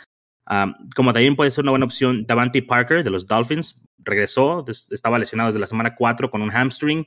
como 0.96 1.12
también 1.12 1.36
puede 1.36 1.50
ser 1.50 1.64
una 1.64 1.72
buena 1.72 1.84
opción 1.84 2.24
Davante 2.26 2.62
Parker 2.62 3.04
de 3.04 3.10
los 3.10 3.26
Dolphins. 3.26 3.84
Regresó, 3.98 4.64
estaba 4.66 5.18
lesionado 5.18 5.48
desde 5.48 5.60
la 5.60 5.66
semana 5.66 5.94
4 5.94 6.30
con 6.30 6.40
un 6.40 6.48
hamstring 6.48 7.06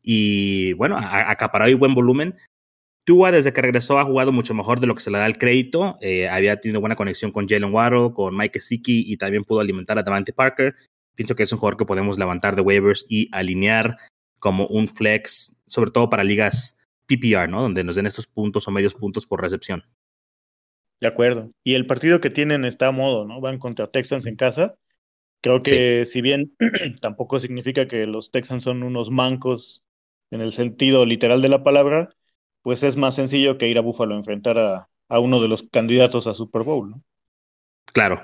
y 0.00 0.72
bueno, 0.72 0.96
acaparó 0.98 1.66
ahí 1.66 1.74
buen 1.74 1.94
volumen. 1.94 2.36
Tua, 3.04 3.30
desde 3.30 3.52
que 3.52 3.60
regresó, 3.60 3.98
ha 3.98 4.04
jugado 4.04 4.32
mucho 4.32 4.54
mejor 4.54 4.80
de 4.80 4.86
lo 4.86 4.94
que 4.94 5.02
se 5.02 5.10
le 5.10 5.18
da 5.18 5.26
el 5.26 5.36
crédito. 5.36 5.98
Eh, 6.00 6.28
había 6.28 6.58
tenido 6.60 6.80
buena 6.80 6.96
conexión 6.96 7.30
con 7.30 7.46
Jalen 7.46 7.72
Waddle, 7.72 8.12
con 8.14 8.36
Mike 8.36 8.60
Siki 8.60 9.04
y 9.06 9.16
también 9.18 9.44
pudo 9.44 9.60
alimentar 9.60 9.98
a 9.98 10.02
Davante 10.02 10.32
Parker. 10.32 10.74
Pienso 11.14 11.36
que 11.36 11.42
es 11.42 11.52
un 11.52 11.58
jugador 11.58 11.76
que 11.76 11.84
podemos 11.84 12.18
levantar 12.18 12.56
de 12.56 12.62
waivers 12.62 13.04
y 13.08 13.28
alinear 13.32 13.98
como 14.38 14.66
un 14.66 14.88
flex, 14.88 15.62
sobre 15.66 15.90
todo 15.90 16.08
para 16.08 16.24
ligas 16.24 16.78
PPR, 17.06 17.48
¿no? 17.48 17.62
Donde 17.62 17.84
nos 17.84 17.96
den 17.96 18.06
estos 18.06 18.26
puntos 18.26 18.66
o 18.66 18.70
medios 18.70 18.94
puntos 18.94 19.26
por 19.26 19.40
recepción. 19.40 19.84
De 21.00 21.08
acuerdo. 21.08 21.52
Y 21.62 21.74
el 21.74 21.86
partido 21.86 22.20
que 22.20 22.30
tienen 22.30 22.64
está 22.64 22.88
a 22.88 22.92
modo, 22.92 23.26
¿no? 23.26 23.40
Van 23.40 23.58
contra 23.58 23.90
Texans 23.90 24.26
en 24.26 24.36
casa. 24.36 24.76
Creo 25.42 25.60
que 25.60 26.06
si 26.06 26.22
bien 26.22 26.54
tampoco 27.02 27.38
significa 27.38 27.86
que 27.86 28.06
los 28.06 28.30
Texans 28.30 28.64
son 28.64 28.82
unos 28.82 29.10
mancos 29.10 29.82
en 30.30 30.40
el 30.40 30.54
sentido 30.54 31.04
literal 31.04 31.42
de 31.42 31.50
la 31.50 31.62
palabra, 31.62 32.08
pues 32.64 32.82
es 32.82 32.96
más 32.96 33.14
sencillo 33.14 33.58
que 33.58 33.68
ir 33.68 33.76
a 33.76 33.82
Buffalo 33.82 34.14
a 34.14 34.18
enfrentar 34.18 34.58
a, 34.58 34.88
a 35.10 35.18
uno 35.20 35.40
de 35.42 35.48
los 35.48 35.64
candidatos 35.70 36.26
a 36.26 36.32
Super 36.32 36.62
Bowl, 36.62 36.90
¿no? 36.90 37.02
Claro. 37.92 38.22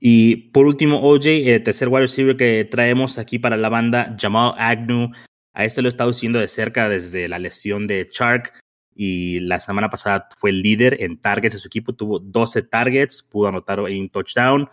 Y 0.00 0.50
por 0.50 0.66
último, 0.66 1.00
OJ, 1.00 1.26
el 1.26 1.62
tercer 1.62 1.88
wide 1.88 2.02
receiver 2.02 2.36
que 2.36 2.64
traemos 2.64 3.18
aquí 3.18 3.38
para 3.38 3.56
la 3.56 3.68
banda, 3.68 4.16
Jamal 4.18 4.54
Agnew. 4.58 5.12
A 5.54 5.64
este 5.64 5.80
lo 5.80 5.88
he 5.88 5.90
estado 5.90 6.12
siguiendo 6.12 6.40
de 6.40 6.48
cerca 6.48 6.88
desde 6.88 7.28
la 7.28 7.38
lesión 7.38 7.86
de 7.86 8.08
Chark 8.08 8.52
y 8.94 9.38
la 9.40 9.60
semana 9.60 9.88
pasada 9.90 10.28
fue 10.36 10.50
el 10.50 10.60
líder 10.60 11.00
en 11.00 11.20
targets 11.20 11.54
de 11.54 11.60
su 11.60 11.68
equipo, 11.68 11.92
tuvo 11.92 12.18
12 12.18 12.62
targets, 12.62 13.22
pudo 13.22 13.46
anotar 13.46 13.78
un 13.78 14.10
touchdown. 14.10 14.68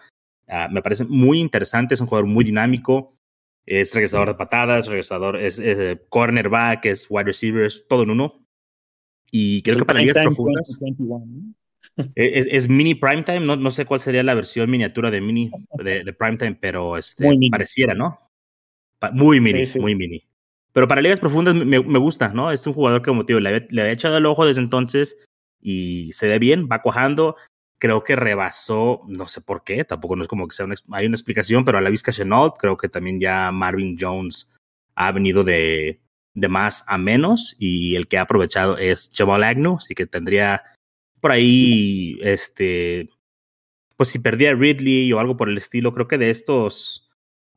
Ah, 0.48 0.68
me 0.72 0.82
parece 0.82 1.06
muy 1.06 1.40
interesante, 1.40 1.94
es 1.94 2.02
un 2.02 2.08
jugador 2.08 2.28
muy 2.28 2.44
dinámico, 2.44 3.14
es 3.68 3.94
regresador 3.94 4.30
de 4.30 4.36
patadas, 4.36 4.88
regresador, 4.88 5.38
es, 5.38 5.60
eh, 5.60 6.02
cornerback, 6.10 6.86
es 6.86 7.06
wide 7.10 7.26
receiver, 7.26 7.66
es 7.66 7.88
todo 7.88 8.02
en 8.02 8.10
uno. 8.10 8.45
Y 9.38 9.62
creo 9.64 9.78
que 9.78 9.86
para 9.86 10.00
ligas 10.00 10.24
profundas. 10.24 10.80
E, 11.98 12.40
es, 12.40 12.48
es, 12.52 12.68
mini 12.68 12.94
primetime, 12.94 13.40
no, 13.40 13.56
no 13.56 13.72
sé 13.72 13.86
cuál 13.86 14.02
sería 14.02 14.22
la 14.22 14.34
versión 14.34 14.70
miniatura 14.70 15.12
de 15.12 15.22
mini 15.22 15.50
de, 15.82 16.04
de 16.04 16.12
primetime, 16.12 16.58
pero 16.60 16.98
este, 16.98 17.26
pareciera, 17.50 17.94
¿no? 17.94 18.20
muy 19.14 19.40
mini, 19.40 19.64
muy 19.80 19.96
mini. 19.96 20.22
Pero 20.74 20.90
para 20.90 21.00
ligas 21.00 21.22
profundas 21.22 21.56
me, 21.56 21.80
me, 21.80 22.00
gusta, 22.00 22.34
¿no? 22.34 22.52
Es 22.52 22.68
un 22.68 22.74
jugador 22.74 23.02
que, 23.02 23.12
como 23.12 23.26
tío, 23.26 23.40
le, 23.40 23.48
había, 23.48 23.68
le 23.70 23.82
había 23.82 23.94
echado 23.94 24.18
el 24.18 24.26
ojo 24.26 24.46
desde 24.46 24.60
entonces 24.60 25.26
y 25.62 26.12
se 26.12 26.28
ve 26.28 26.38
bien, 26.38 26.68
va 26.70 26.82
cuajando 26.82 27.38
creo 27.80 28.04
que 28.04 28.18
rebasó, 28.18 29.02
no 29.08 29.28
sé 29.30 29.40
por 29.40 29.64
qué, 29.64 29.86
tampoco 29.86 30.18
no 30.18 30.24
es 30.24 30.28
como 30.28 30.50
que 30.50 30.56
sea 30.56 30.66
una, 30.66 30.76
hay 30.92 31.06
una 31.06 31.16
explicación, 31.16 31.64
pero 31.64 31.78
a 31.78 31.82
la 31.82 31.90
Vizca 31.90 32.12
Chenault, 32.12 32.56
creo 32.58 32.76
que 32.76 32.90
también 32.90 33.22
ya 33.22 33.52
Marvin 33.54 33.96
Jones 33.98 34.52
ha 34.96 35.14
venido 35.14 35.46
de, 35.46 36.02
de 36.36 36.48
más 36.50 36.84
a 36.88 36.98
menos 36.98 37.56
y 37.58 37.96
el 37.96 38.08
que 38.08 38.18
ha 38.18 38.22
aprovechado 38.22 38.78
es 38.78 39.10
Jamal 39.14 39.44
Agnew, 39.44 39.78
así 39.78 39.96
que 39.96 40.06
tendría 40.06 40.64
por 41.22 41.32
ahí, 41.32 42.20
este, 42.22 43.10
pues 43.96 44.10
si 44.10 44.20
perdía 44.20 44.54
Ridley 44.54 45.12
o 45.12 45.20
algo 45.20 45.38
por 45.38 45.50
el 45.50 45.58
estilo, 45.58 45.94
creo 45.94 46.08
que 46.08 46.20
de 46.20 46.30
estos 46.30 47.10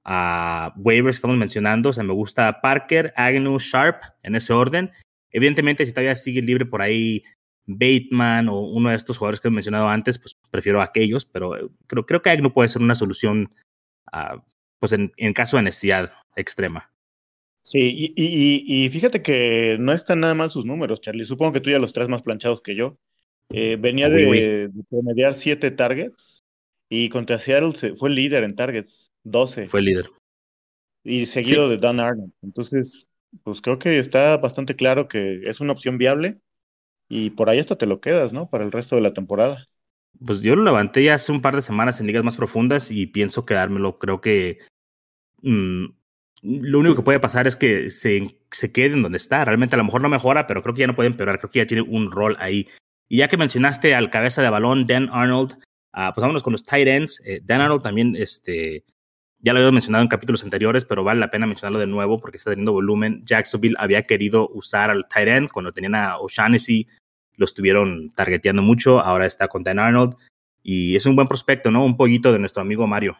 uh, 0.07 0.71
waivers 0.77 1.17
que 1.17 1.19
estamos 1.19 1.37
mencionando, 1.37 1.91
o 1.91 1.93
sea, 1.93 2.05
me 2.05 2.15
gusta 2.15 2.61
Parker, 2.63 3.13
Agnew, 3.17 3.59
Sharp, 3.59 4.03
en 4.23 4.37
ese 4.37 4.53
orden. 4.53 4.91
Evidentemente, 5.31 5.85
si 5.85 5.93
todavía 5.93 6.15
sigue 6.15 6.41
libre 6.41 6.65
por 6.65 6.81
ahí 6.81 7.23
Bateman 7.67 8.49
o 8.49 8.61
uno 8.61 8.91
de 8.91 8.97
estos 8.97 9.19
jugadores 9.19 9.41
que 9.41 9.49
he 9.49 9.51
mencionado 9.51 9.89
antes, 9.89 10.19
pues 10.19 10.35
prefiero 10.51 10.81
aquellos, 10.81 11.27
pero 11.27 11.57
eh, 11.57 11.69
creo, 11.87 12.07
creo 12.07 12.23
que 12.23 12.39
no 12.39 12.55
puede 12.55 12.69
ser 12.69 12.81
una 12.81 12.95
solución, 12.95 13.51
uh, 14.13 14.41
pues 14.79 14.93
en, 14.93 15.13
en, 15.17 15.35
caso 15.35 15.59
de 15.59 15.65
necesidad 15.65 16.15
extrema. 16.37 16.91
Sí, 17.71 17.81
y, 17.81 18.15
y, 18.17 18.85
y, 18.85 18.89
fíjate 18.89 19.21
que 19.21 19.77
no 19.79 19.93
están 19.93 20.21
nada 20.21 20.35
mal 20.35 20.51
sus 20.51 20.65
números, 20.65 21.03
Charlie. 21.03 21.27
Supongo 21.27 21.53
que 21.53 21.61
tú 21.61 21.69
ya 21.69 21.79
los 21.79 21.93
traes 21.93 22.09
más 22.09 22.23
planchados 22.23 22.63
que 22.63 22.75
yo. 22.75 22.97
Eh, 23.51 23.77
venía 23.79 24.09
de, 24.09 24.69
de, 24.69 24.85
promediar 24.89 25.35
siete 25.35 25.71
targets 25.71 26.45
y 26.89 27.11
contra 27.11 27.39
Seattle 27.39 27.75
se, 27.75 27.95
fue 27.95 28.09
el 28.09 28.15
líder 28.15 28.45
en 28.45 28.57
targets, 28.57 29.13
12. 29.25 29.67
Fue 29.67 29.83
líder. 29.83 30.09
Y 31.05 31.27
seguido 31.27 31.65
sí. 31.65 31.71
de 31.73 31.77
Dan 31.77 32.01
Arnold. 32.01 32.33
Entonces, 32.43 33.07
pues 33.43 33.61
creo 33.61 33.79
que 33.79 33.99
está 33.99 34.39
bastante 34.39 34.75
claro 34.75 35.07
que 35.07 35.47
es 35.47 35.61
una 35.61 35.75
opción 35.75 35.99
viable 35.99 36.39
y 37.07 37.31
por 37.31 37.51
ahí 37.51 37.59
hasta 37.59 37.77
te 37.77 37.85
lo 37.85 38.01
quedas, 38.01 38.33
¿no? 38.33 38.49
Para 38.49 38.65
el 38.65 38.73
resto 38.73 38.97
de 38.97 39.03
la 39.03 39.13
temporada. 39.13 39.67
Pues 40.25 40.41
yo 40.41 40.57
lo 40.57 40.63
levanté 40.63 41.05
ya 41.05 41.15
hace 41.15 41.33
un 41.33 41.43
par 41.43 41.55
de 41.55 41.61
semanas 41.61 42.01
en 42.01 42.07
ligas 42.07 42.25
más 42.25 42.39
profundas 42.39 42.91
y 42.91 43.07
pienso 43.07 43.45
quedármelo. 43.45 43.99
Creo 43.99 44.23
que 44.23 44.57
mmm, 45.43 45.98
lo 46.43 46.79
único 46.79 46.97
que 46.97 47.03
puede 47.03 47.21
pasar 47.21 47.47
es 47.47 47.57
que 47.57 47.91
se, 47.91 48.39
se 48.51 48.73
quede 48.73 48.95
en 48.95 49.03
donde 49.03 49.19
está. 49.19 49.45
Realmente 49.45 49.75
a 49.75 49.79
lo 49.79 49.85
mejor 49.85 50.01
no 50.01 50.09
mejora, 50.09 50.47
pero 50.47 50.63
creo 50.63 50.75
que 50.75 50.81
ya 50.81 50.87
no 50.87 50.95
puede 50.95 51.09
empeorar. 51.09 51.39
Creo 51.39 51.51
que 51.51 51.59
ya 51.61 51.67
tiene 51.67 51.83
un 51.83 52.11
rol 52.11 52.37
ahí. 52.39 52.69
Y 53.09 53.19
ya 53.19 53.29
que 53.29 53.37
mencionaste 53.37 53.95
al 53.95 54.11
cabeza 54.11 54.43
de 54.43 54.51
balón, 54.51 54.87
Dan 54.87 55.09
Arnold, 55.13 55.55
uh, 55.95 56.13
pues 56.15 56.21
vámonos 56.21 56.43
con 56.43 56.53
los 56.53 56.65
tight 56.65 56.87
ends. 56.87 57.23
Eh, 57.25 57.41
Dan 57.43 57.61
Arnold 57.61 57.83
también, 57.83 58.15
este, 58.17 58.85
ya 59.41 59.53
lo 59.53 59.61
había 59.61 59.73
mencionado 59.73 60.03
en 60.03 60.09
capítulos 60.09 60.43
anteriores, 60.43 60.85
pero 60.85 61.05
vale 61.05 61.21
la 61.21 61.31
pena 61.31 61.47
mencionarlo 61.47 61.79
de 61.79 61.87
nuevo 61.87 62.19
porque 62.19 62.37
está 62.37 62.51
teniendo 62.51 62.73
volumen. 62.73 63.23
Jacksonville 63.25 63.77
había 63.79 64.03
querido 64.03 64.49
usar 64.49 64.91
al 64.91 65.07
tight 65.09 65.29
end 65.29 65.51
cuando 65.51 65.73
tenían 65.73 65.95
a 65.95 66.19
O'Shaughnessy, 66.19 66.87
lo 67.37 67.45
estuvieron 67.45 68.11
targeteando 68.11 68.63
mucho, 68.63 69.01
ahora 69.01 69.27
está 69.27 69.49
con 69.49 69.63
Dan 69.63 69.79
Arnold 69.79 70.17
y 70.63 70.97
es 70.97 71.07
un 71.07 71.17
buen 71.17 71.29
prospecto, 71.29 71.71
¿no? 71.71 71.85
Un 71.85 71.97
poquito 71.97 72.33
de 72.33 72.41
nuestro 72.41 72.63
amigo 72.63 72.87
Mario. 72.87 73.17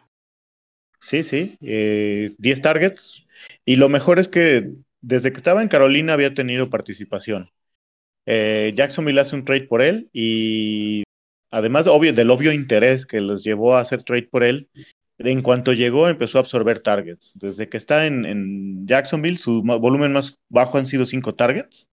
Sí, 0.99 1.23
sí, 1.23 1.57
eh, 1.61 2.35
10 2.37 2.61
targets. 2.61 3.25
Y 3.65 3.77
lo 3.77 3.89
mejor 3.89 4.19
es 4.19 4.27
que 4.27 4.71
desde 5.01 5.31
que 5.31 5.37
estaba 5.37 5.61
en 5.61 5.69
Carolina 5.69 6.13
había 6.13 6.33
tenido 6.33 6.69
participación. 6.69 7.51
Eh, 8.25 8.73
Jacksonville 8.75 9.19
hace 9.19 9.35
un 9.35 9.45
trade 9.45 9.67
por 9.67 9.81
él 9.81 10.09
y 10.13 11.03
además 11.51 11.87
obvio, 11.87 12.13
del 12.13 12.29
obvio 12.31 12.51
interés 12.51 13.05
que 13.05 13.21
los 13.21 13.43
llevó 13.43 13.75
a 13.75 13.79
hacer 13.81 14.03
trade 14.03 14.27
por 14.29 14.43
él, 14.43 14.69
en 15.17 15.41
cuanto 15.41 15.73
llegó 15.73 16.07
empezó 16.07 16.37
a 16.37 16.41
absorber 16.41 16.81
targets. 16.81 17.33
Desde 17.39 17.69
que 17.69 17.77
está 17.77 18.05
en, 18.05 18.87
Jacksonville, 18.87 19.37
su 19.37 19.61
volumen 19.63 20.13
más 20.13 20.37
bajo 20.49 20.77
han 20.77 20.85
sido 20.85 21.05
cinco 21.05 21.35
targets 21.35 21.87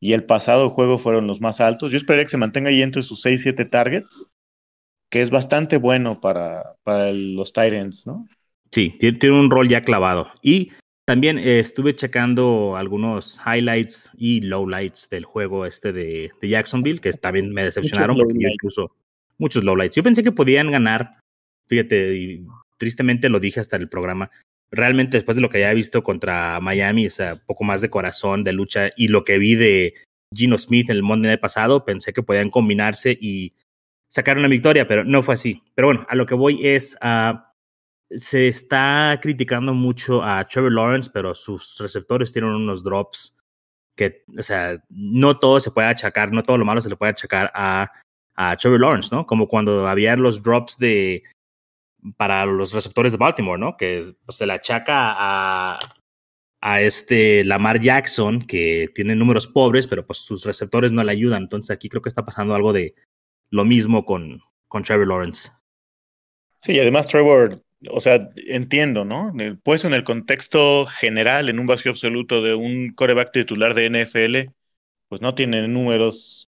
y 0.00 0.14
el 0.14 0.24
pasado 0.24 0.70
juego 0.70 0.98
fueron 0.98 1.26
los 1.26 1.40
más 1.40 1.60
altos. 1.60 1.92
Yo 1.92 1.98
esperaría 1.98 2.24
que 2.24 2.30
se 2.30 2.36
mantenga 2.36 2.70
ahí 2.70 2.82
entre 2.82 3.02
sus 3.02 3.22
6, 3.22 3.42
7 3.42 3.64
targets, 3.64 4.26
que 5.12 5.20
es 5.20 5.30
bastante 5.30 5.76
bueno 5.76 6.22
para, 6.22 6.76
para 6.84 7.12
los 7.12 7.52
Titans, 7.52 8.06
¿no? 8.06 8.26
Sí, 8.70 8.96
tiene, 8.98 9.38
un 9.38 9.50
rol 9.50 9.68
ya 9.68 9.82
clavado. 9.82 10.32
Y 10.40 10.72
también 11.04 11.38
eh, 11.38 11.58
estuve 11.58 11.94
checando 11.94 12.76
algunos 12.78 13.38
highlights 13.44 14.10
y 14.16 14.40
lowlights 14.40 15.10
del 15.10 15.26
juego 15.26 15.66
este 15.66 15.92
de, 15.92 16.30
Jacksonville, 16.40 16.98
que 16.98 17.12
también 17.12 17.52
me 17.52 17.62
decepcionaron 17.62 18.16
porque 18.16 18.38
yo 18.40 18.48
incluso 18.48 18.96
muchos 19.36 19.62
lowlights. 19.62 19.96
Yo 19.96 20.02
pensé 20.02 20.22
que 20.22 20.32
podían 20.32 20.70
ganar, 20.70 21.18
fíjate, 21.68 22.16
y 22.16 22.46
tristemente 22.78 23.28
lo 23.28 23.38
dije 23.38 23.60
hasta 23.60 23.76
el 23.76 23.90
programa. 23.90 24.30
Realmente 24.70 25.18
después 25.18 25.36
de 25.36 25.42
lo 25.42 25.50
que 25.50 25.58
había 25.58 25.74
visto 25.74 26.02
contra 26.02 26.58
Miami, 26.60 27.06
o 27.06 27.10
sea, 27.10 27.36
poco 27.36 27.64
más 27.64 27.82
de 27.82 27.90
corazón, 27.90 28.44
de 28.44 28.54
lucha, 28.54 28.92
y 28.96 29.08
lo 29.08 29.24
que 29.24 29.36
vi 29.36 29.56
de 29.56 29.92
Gino 30.34 30.56
Smith 30.56 30.88
en 30.88 30.96
el 30.96 31.02
Monday 31.02 31.32
Night 31.32 31.40
pasado, 31.40 31.84
pensé 31.84 32.14
que 32.14 32.22
podían 32.22 32.48
combinarse 32.48 33.18
y 33.20 33.52
sacar 34.12 34.36
una 34.36 34.48
victoria, 34.48 34.86
pero 34.86 35.04
no 35.04 35.22
fue 35.22 35.34
así. 35.34 35.62
Pero 35.74 35.88
bueno, 35.88 36.06
a 36.06 36.14
lo 36.14 36.26
que 36.26 36.34
voy 36.34 36.66
es 36.66 36.98
a 37.00 37.48
se 38.14 38.46
está 38.46 39.18
criticando 39.22 39.72
mucho 39.72 40.22
a 40.22 40.46
Trevor 40.46 40.72
Lawrence, 40.72 41.10
pero 41.10 41.34
sus 41.34 41.78
receptores 41.78 42.30
tienen 42.30 42.50
unos 42.50 42.84
drops 42.84 43.38
que, 43.96 44.22
o 44.38 44.42
sea, 44.42 44.78
no 44.90 45.38
todo 45.38 45.60
se 45.60 45.70
puede 45.70 45.88
achacar, 45.88 46.30
no 46.30 46.42
todo 46.42 46.58
lo 46.58 46.66
malo 46.66 46.82
se 46.82 46.90
le 46.90 46.96
puede 46.96 47.12
achacar 47.12 47.50
a, 47.54 47.90
Trevor 48.58 48.80
Lawrence, 48.80 49.14
¿no? 49.14 49.24
Como 49.24 49.46
cuando 49.46 49.86
había 49.86 50.16
los 50.16 50.42
drops 50.42 50.76
de 50.76 51.22
para 52.16 52.44
los 52.44 52.72
receptores 52.74 53.12
de 53.12 53.18
Baltimore, 53.18 53.58
¿no? 53.58 53.76
Que 53.76 54.04
se 54.28 54.46
le 54.46 54.52
achaca 54.52 55.78
a 56.60 56.80
este 56.80 57.44
Lamar 57.44 57.80
Jackson, 57.80 58.42
que 58.42 58.90
tiene 58.94 59.14
números 59.14 59.46
pobres, 59.46 59.86
pero 59.86 60.04
pues 60.04 60.18
sus 60.18 60.44
receptores 60.44 60.92
no 60.92 61.04
le 61.04 61.12
ayudan. 61.12 61.44
Entonces 61.44 61.70
aquí 61.70 61.88
creo 61.88 62.02
que 62.02 62.08
está 62.08 62.24
pasando 62.24 62.54
algo 62.54 62.72
de 62.72 62.94
lo 63.52 63.64
mismo 63.64 64.04
con, 64.04 64.42
con 64.66 64.82
Trevor 64.82 65.06
Lawrence. 65.06 65.50
Sí, 66.62 66.72
y 66.72 66.80
además 66.80 67.06
Trevor 67.06 67.62
o 67.90 68.00
sea, 68.00 68.30
entiendo, 68.46 69.04
¿no? 69.04 69.32
Puesto 69.62 69.86
en 69.86 69.94
el 69.94 70.04
contexto 70.04 70.86
general, 70.86 71.48
en 71.48 71.58
un 71.58 71.66
vacío 71.66 71.90
absoluto 71.90 72.42
de 72.42 72.54
un 72.54 72.92
coreback 72.94 73.32
titular 73.32 73.74
de 73.74 73.86
NFL, 73.90 74.52
pues 75.08 75.20
no 75.20 75.34
tiene 75.34 75.66
números, 75.68 76.48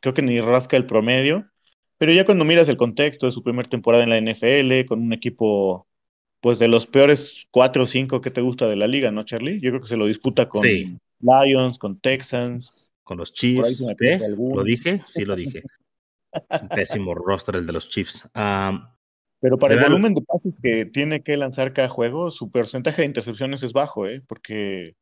creo 0.00 0.14
que 0.14 0.22
ni 0.22 0.40
rasca 0.40 0.76
el 0.76 0.86
promedio, 0.86 1.46
pero 1.98 2.12
ya 2.12 2.24
cuando 2.24 2.44
miras 2.44 2.68
el 2.68 2.76
contexto 2.76 3.26
de 3.26 3.32
su 3.32 3.42
primera 3.42 3.68
temporada 3.68 4.04
en 4.04 4.10
la 4.10 4.32
NFL, 4.32 4.86
con 4.86 5.02
un 5.02 5.12
equipo, 5.12 5.86
pues 6.40 6.58
de 6.58 6.68
los 6.68 6.86
peores 6.86 7.46
cuatro 7.50 7.82
o 7.82 7.86
cinco 7.86 8.20
que 8.20 8.30
te 8.30 8.40
gusta 8.40 8.66
de 8.66 8.76
la 8.76 8.86
liga, 8.86 9.10
¿no, 9.10 9.24
Charlie? 9.24 9.60
Yo 9.60 9.70
creo 9.70 9.82
que 9.82 9.88
se 9.88 9.96
lo 9.96 10.06
disputa 10.06 10.48
con 10.48 10.62
Lions, 11.20 11.78
con 11.78 12.00
Texans. 12.00 12.92
Con 13.02 13.18
los 13.18 13.32
Chiefs. 13.32 13.84
¿eh? 14.00 14.20
¿Lo 14.38 14.64
dije? 14.64 15.02
Sí, 15.04 15.24
lo 15.24 15.36
dije. 15.36 15.62
es 16.32 16.62
un 16.62 16.68
pésimo 16.68 17.14
roster 17.14 17.56
el 17.56 17.66
de 17.66 17.72
los 17.72 17.88
Chiefs. 17.88 18.28
Pero 19.40 19.58
para 19.58 19.74
el 19.74 19.80
volumen 19.80 20.14
de 20.14 20.22
pases 20.22 20.58
que 20.62 20.84
tiene 20.84 21.22
que 21.22 21.36
lanzar 21.36 21.72
cada 21.72 21.88
juego, 21.88 22.30
su 22.30 22.50
porcentaje 22.50 23.02
de 23.02 23.06
intercepciones 23.06 23.62
es 23.62 23.72
bajo, 23.72 24.06
¿eh? 24.06 24.22
Porque 24.26 24.96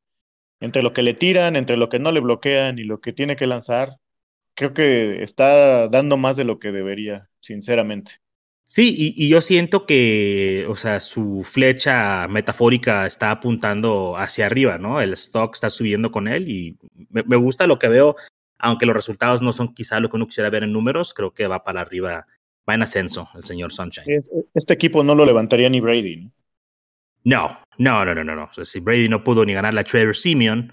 entre 0.61 0.83
lo 0.83 0.93
que 0.93 1.03
le 1.03 1.15
tiran, 1.15 1.57
entre 1.57 1.77
lo 1.77 1.89
que 1.89 1.99
no 1.99 2.13
le 2.13 2.21
bloquean 2.21 2.79
y 2.79 2.85
lo 2.85 3.01
que 3.01 3.13
tiene 3.13 3.37
que 3.37 3.47
lanzar, 3.47 3.99
creo 4.55 4.75
que 4.75 5.23
está 5.23 5.89
dando 5.89 6.17
más 6.17 6.37
de 6.37 6.45
lo 6.45 6.59
que 6.59 6.73
debería, 6.73 7.29
sinceramente. 7.41 8.21
Sí, 8.67 9.15
y, 9.17 9.29
yo 9.29 9.41
siento 9.41 9.87
que, 9.87 10.67
o 10.69 10.77
sea, 10.77 11.01
su 11.01 11.43
flecha 11.43 12.29
metafórica 12.29 13.07
está 13.07 13.31
apuntando 13.31 14.17
hacia 14.19 14.45
arriba, 14.45 14.77
¿no? 14.77 15.01
El 15.01 15.15
stock 15.15 15.55
está 15.55 15.71
subiendo 15.71 16.13
con 16.13 16.29
él 16.29 16.51
y 16.51 16.77
me, 17.09 17.23
me 17.23 17.37
gusta 17.37 17.67
lo 17.67 17.79
que 17.79 17.89
veo, 17.89 18.15
aunque 18.59 18.87
los 18.87 18.97
resultados 18.97 19.43
no 19.43 19.53
son 19.53 19.75
quizá 19.75 20.01
lo 20.01 20.09
que 20.09 20.17
uno 20.17 20.27
quisiera 20.27 20.51
ver 20.51 20.65
en 20.65 20.73
números, 20.73 21.15
creo 21.15 21.33
que 21.33 21.47
va 21.47 21.65
para 21.65 21.81
arriba 21.81 22.25
va 22.69 22.75
en 22.75 22.83
ascenso 22.83 23.29
el 23.35 23.45
señor 23.45 23.73
Sunshine. 23.73 24.05
este 24.55 24.75
equipo 24.75 25.03
no 25.03 25.15
lo 25.15 25.25
levantaría 25.25 25.71
ni 25.71 25.81
Brady. 25.81 26.31
No, 27.25 27.59
no, 27.79 28.05
no, 28.05 28.15
no, 28.15 28.25
no. 28.25 28.35
no. 28.35 28.65
si 28.65 28.81
Brady 28.81 29.09
no 29.09 29.25
pudo 29.25 29.45
ni 29.45 29.53
ganar 29.53 29.75
la 29.75 29.85
Trevor 29.85 30.17
Simeon, 30.17 30.73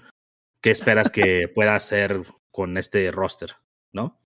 ¿qué 0.60 0.70
esperas 0.70 1.10
que 1.10 1.48
pueda 1.54 1.74
hacer 1.74 2.22
con 2.50 2.76
este 2.76 3.10
roster? 3.10 3.52
¿No? 3.92 4.18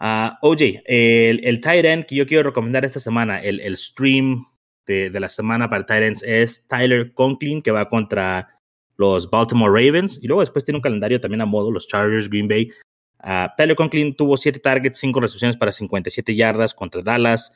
Uh, 0.00 0.30
OJ, 0.42 0.82
el, 0.84 1.44
el 1.44 1.60
tight 1.60 1.84
end 1.84 2.04
que 2.04 2.14
yo 2.14 2.26
quiero 2.26 2.44
recomendar 2.44 2.84
esta 2.84 3.00
semana, 3.00 3.42
el, 3.42 3.58
el 3.60 3.76
stream 3.76 4.44
de, 4.86 5.10
de, 5.10 5.20
la 5.20 5.28
semana 5.28 5.68
para 5.68 5.84
tight 5.84 6.04
ends 6.04 6.22
es 6.22 6.66
Tyler 6.68 7.12
Conklin, 7.14 7.60
que 7.62 7.72
va 7.72 7.88
contra 7.88 8.60
los 8.96 9.28
Baltimore 9.28 9.72
Ravens. 9.72 10.20
Y 10.22 10.28
luego 10.28 10.40
después 10.40 10.64
tiene 10.64 10.78
un 10.78 10.82
calendario 10.82 11.20
también 11.20 11.40
a 11.40 11.46
modo, 11.46 11.72
los 11.72 11.88
Chargers, 11.88 12.30
Green 12.30 12.46
Bay. 12.46 12.70
Uh, 13.22 13.74
Conklin 13.74 14.14
tuvo 14.14 14.36
7 14.36 14.60
targets, 14.60 14.98
5 14.98 15.20
recepciones 15.20 15.56
para 15.56 15.72
57 15.72 16.34
yardas 16.34 16.74
contra 16.74 17.02
Dallas. 17.02 17.52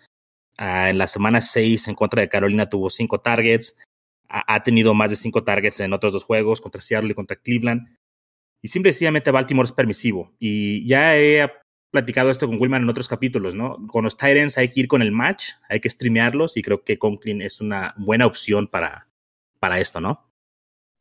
Uh, 0.59 0.88
en 0.88 0.98
la 0.98 1.09
semana 1.09 1.40
6 1.40 1.88
en 1.88 1.94
contra 1.94 2.20
de 2.20 2.29
Carolina 2.29 2.68
tuvo 2.68 2.90
5 2.90 3.20
targets. 3.20 3.77
ha 4.29 4.62
tenido 4.62 4.94
más 4.94 5.11
de 5.11 5.16
5 5.16 5.44
targets 5.44 5.81
en 5.81 5.92
otros 5.92 6.14
dos 6.14 6.25
juegos, 6.25 6.61
contra 6.61 6.81
Seattle 6.81 7.11
y 7.11 7.14
contra 7.14 7.37
Cleveland. 7.37 7.87
Y 8.62 8.68
simplemente 8.68 9.31
Baltimore 9.31 9.66
es 9.66 9.72
permisivo. 9.72 10.33
Y 10.38 10.87
ya 10.87 11.16
he 11.16 11.51
platicado 11.92 12.31
esto 12.31 12.46
con 12.46 12.61
Wilman 12.61 12.83
en 12.83 12.88
otros 12.88 13.07
capítulos, 13.07 13.55
¿no? 13.55 13.87
Con 13.88 14.05
los 14.05 14.16
Titans 14.16 14.57
hay 14.57 14.70
que 14.70 14.81
ir 14.81 14.88
con 14.88 15.03
el 15.03 15.12
match, 15.12 15.51
hay 15.68 15.79
que 15.79 15.90
streamearlos 15.90 16.57
y 16.57 16.62
creo 16.62 16.83
que 16.83 16.98
Conklin 16.98 17.42
es 17.42 17.61
una 17.61 17.94
buena 17.98 18.27
opción 18.27 18.66
para, 18.66 19.09
para 19.61 19.79
esto, 19.79 20.01
¿no? 20.01 20.32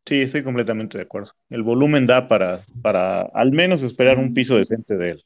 Sí, 0.06 0.22
estoy 0.22 0.44
completamente 0.44 0.98
de 0.98 1.04
acuerdo. 1.04 1.32
El 1.50 1.64
volumen 1.64 2.08
da 2.08 2.28
para, 2.28 2.64
para 2.82 3.22
al 3.22 3.52
menos 3.52 3.84
esperar 3.84 4.18
un 4.18 4.34
piso 4.34 4.56
decente 4.56 4.98
de 4.98 5.12
él. 5.12 5.26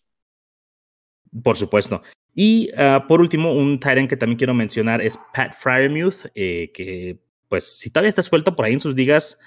Por 1.44 1.58
supuesto. 1.58 2.04
Y 2.34 2.70
ah, 2.78 3.06
por 3.08 3.22
último, 3.22 3.54
un 3.54 3.80
Tyrant 3.80 4.10
que 4.10 4.18
también 4.18 4.38
quiero 4.38 4.54
mencionar 4.54 5.02
es 5.02 5.18
Pat 5.34 5.54
Fryermuth, 5.54 6.26
eh, 6.36 6.72
que 6.74 7.18
pues 7.48 7.78
si 7.78 7.90
todavía 7.90 8.10
está 8.10 8.22
suelto 8.22 8.56
por 8.56 8.66
ahí 8.66 8.74
en 8.74 8.80
sus 8.80 8.96
digas, 8.96 9.40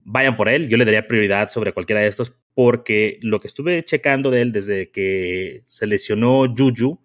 vayan 0.00 0.36
por 0.36 0.48
él. 0.48 0.68
Yo 0.68 0.78
le 0.78 0.86
daría 0.86 1.06
prioridad 1.06 1.48
sobre 1.48 1.72
cualquiera 1.72 2.00
de 2.00 2.08
estos 2.08 2.34
porque 2.54 3.18
lo 3.22 3.40
que 3.40 3.48
estuve 3.48 3.84
checando 3.84 4.30
de 4.30 4.42
él 4.42 4.52
desde 4.52 4.90
que 4.90 5.62
se 5.66 5.86
lesionó 5.86 6.46
Juju, 6.56 6.98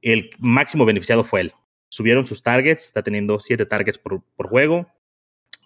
el 0.00 0.30
máximo 0.38 0.86
beneficiado 0.86 1.24
fue 1.24 1.42
él. 1.42 1.52
Subieron 1.90 2.26
sus 2.26 2.42
targets, 2.42 2.86
está 2.86 3.02
teniendo 3.02 3.40
siete 3.40 3.66
targets 3.66 3.98
por, 3.98 4.22
por 4.36 4.48
juego, 4.48 4.86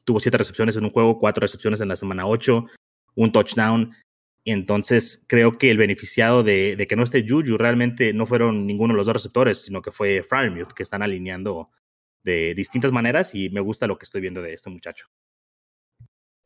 tuvo 0.04 0.20
siete 0.20 0.38
recepciones 0.38 0.76
en 0.76 0.84
un 0.84 0.90
juego, 0.90 1.18
cuatro 1.18 1.42
recepciones 1.42 1.80
en 1.80 1.88
la 1.88 1.96
semana 1.96 2.26
ocho, 2.26 2.66
un 3.14 3.32
touchdown. 3.32 3.94
Entonces, 4.44 5.24
creo 5.28 5.56
que 5.56 5.70
el 5.70 5.78
beneficiado 5.78 6.42
de, 6.42 6.84
que 6.88 6.96
no 6.96 7.04
esté 7.04 7.24
Juju 7.26 7.56
realmente 7.58 8.12
no 8.12 8.26
fueron 8.26 8.66
ninguno 8.66 8.92
de 8.92 8.98
los 8.98 9.06
dos 9.06 9.14
receptores, 9.14 9.62
sino 9.62 9.82
que 9.82 9.92
fue 9.92 10.22
Fryermuth, 10.22 10.72
que 10.72 10.82
están 10.82 11.02
alineando 11.02 11.70
de 12.24 12.54
distintas 12.54 12.92
maneras 12.92 13.34
y 13.34 13.50
me 13.50 13.60
gusta 13.60 13.86
lo 13.86 13.98
que 13.98 14.04
estoy 14.04 14.20
viendo 14.20 14.42
de 14.42 14.54
este 14.54 14.70
muchacho. 14.70 15.06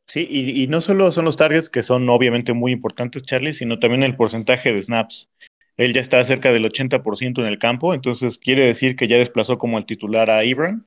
Sí, 0.07 0.25
y, 0.29 0.63
y, 0.63 0.67
no 0.67 0.79
solo 0.79 1.11
son 1.11 1.25
los 1.25 1.35
targets 1.35 1.69
que 1.69 1.83
son 1.83 2.07
obviamente 2.09 2.53
muy 2.53 2.71
importantes, 2.71 3.23
Charlie, 3.23 3.51
sino 3.51 3.77
también 3.77 4.03
el 4.03 4.15
porcentaje 4.15 4.71
de 4.71 4.81
snaps. 4.81 5.29
Él 5.75 5.93
ya 5.93 6.01
está 6.01 6.23
cerca 6.23 6.53
del 6.53 6.65
80% 6.65 7.39
en 7.39 7.45
el 7.45 7.59
campo, 7.59 7.93
entonces 7.93 8.39
quiere 8.39 8.65
decir 8.65 8.95
que 8.95 9.07
ya 9.07 9.17
desplazó 9.17 9.57
como 9.57 9.77
el 9.77 9.85
titular 9.85 10.29
a 10.29 10.43
Ibram 10.45 10.85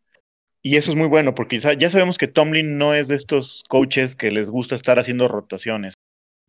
y 0.62 0.76
eso 0.76 0.90
es 0.90 0.96
muy 0.96 1.08
bueno, 1.08 1.34
porque 1.34 1.58
ya 1.58 1.90
sabemos 1.90 2.18
que 2.18 2.28
Tomlin 2.28 2.78
no 2.78 2.94
es 2.94 3.08
de 3.08 3.16
estos 3.16 3.62
coaches 3.68 4.14
que 4.16 4.30
les 4.30 4.50
gusta 4.50 4.74
estar 4.74 4.98
haciendo 4.98 5.28
rotaciones. 5.28 5.94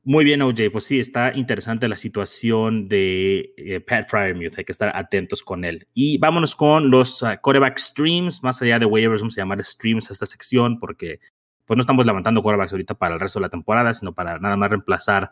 Muy 0.04 0.26
bien, 0.26 0.41
OJ. 0.41 0.71
Pues 0.71 0.86
sí, 0.86 1.00
está 1.00 1.32
interesante 1.36 1.88
la 1.88 1.95
situación 1.95 2.88
de 2.88 3.54
eh, 3.56 3.80
Pat 3.82 4.10
Fryermuth. 4.10 4.58
Hay 4.58 4.65
que 4.65 4.71
estar 4.71 4.91
atentos 4.95 5.43
con 5.43 5.63
él. 5.63 5.88
Y 5.93 6.17
vámonos 6.17 6.56
con 6.56 6.89
los 6.89 7.21
uh, 7.21 7.38
quarterback 7.39 7.78
streams. 7.78 8.41
Más 8.41 8.60
allá 8.63 8.80
de 8.80 8.88
waivers, 8.88 9.21
vamos 9.21 9.38
a 9.38 9.41
llamar 9.41 9.63
streams 9.63 10.10
a 10.10 10.13
esta 10.13 10.26
sección 10.26 10.80
porque 10.80 11.19
pues 11.65 11.78
no 11.78 11.82
estamos 11.82 12.06
levantando 12.06 12.41
quarterbacks 12.41 12.74
ahorita 12.74 12.95
para 12.95 13.13
el 13.13 13.19
resto 13.19 13.39
de 13.39 13.43
la 13.43 13.50
temporada, 13.50 13.93
sino 13.93 14.13
para 14.13 14.39
nada 14.39 14.58
más 14.58 14.71
reemplazar 14.71 15.30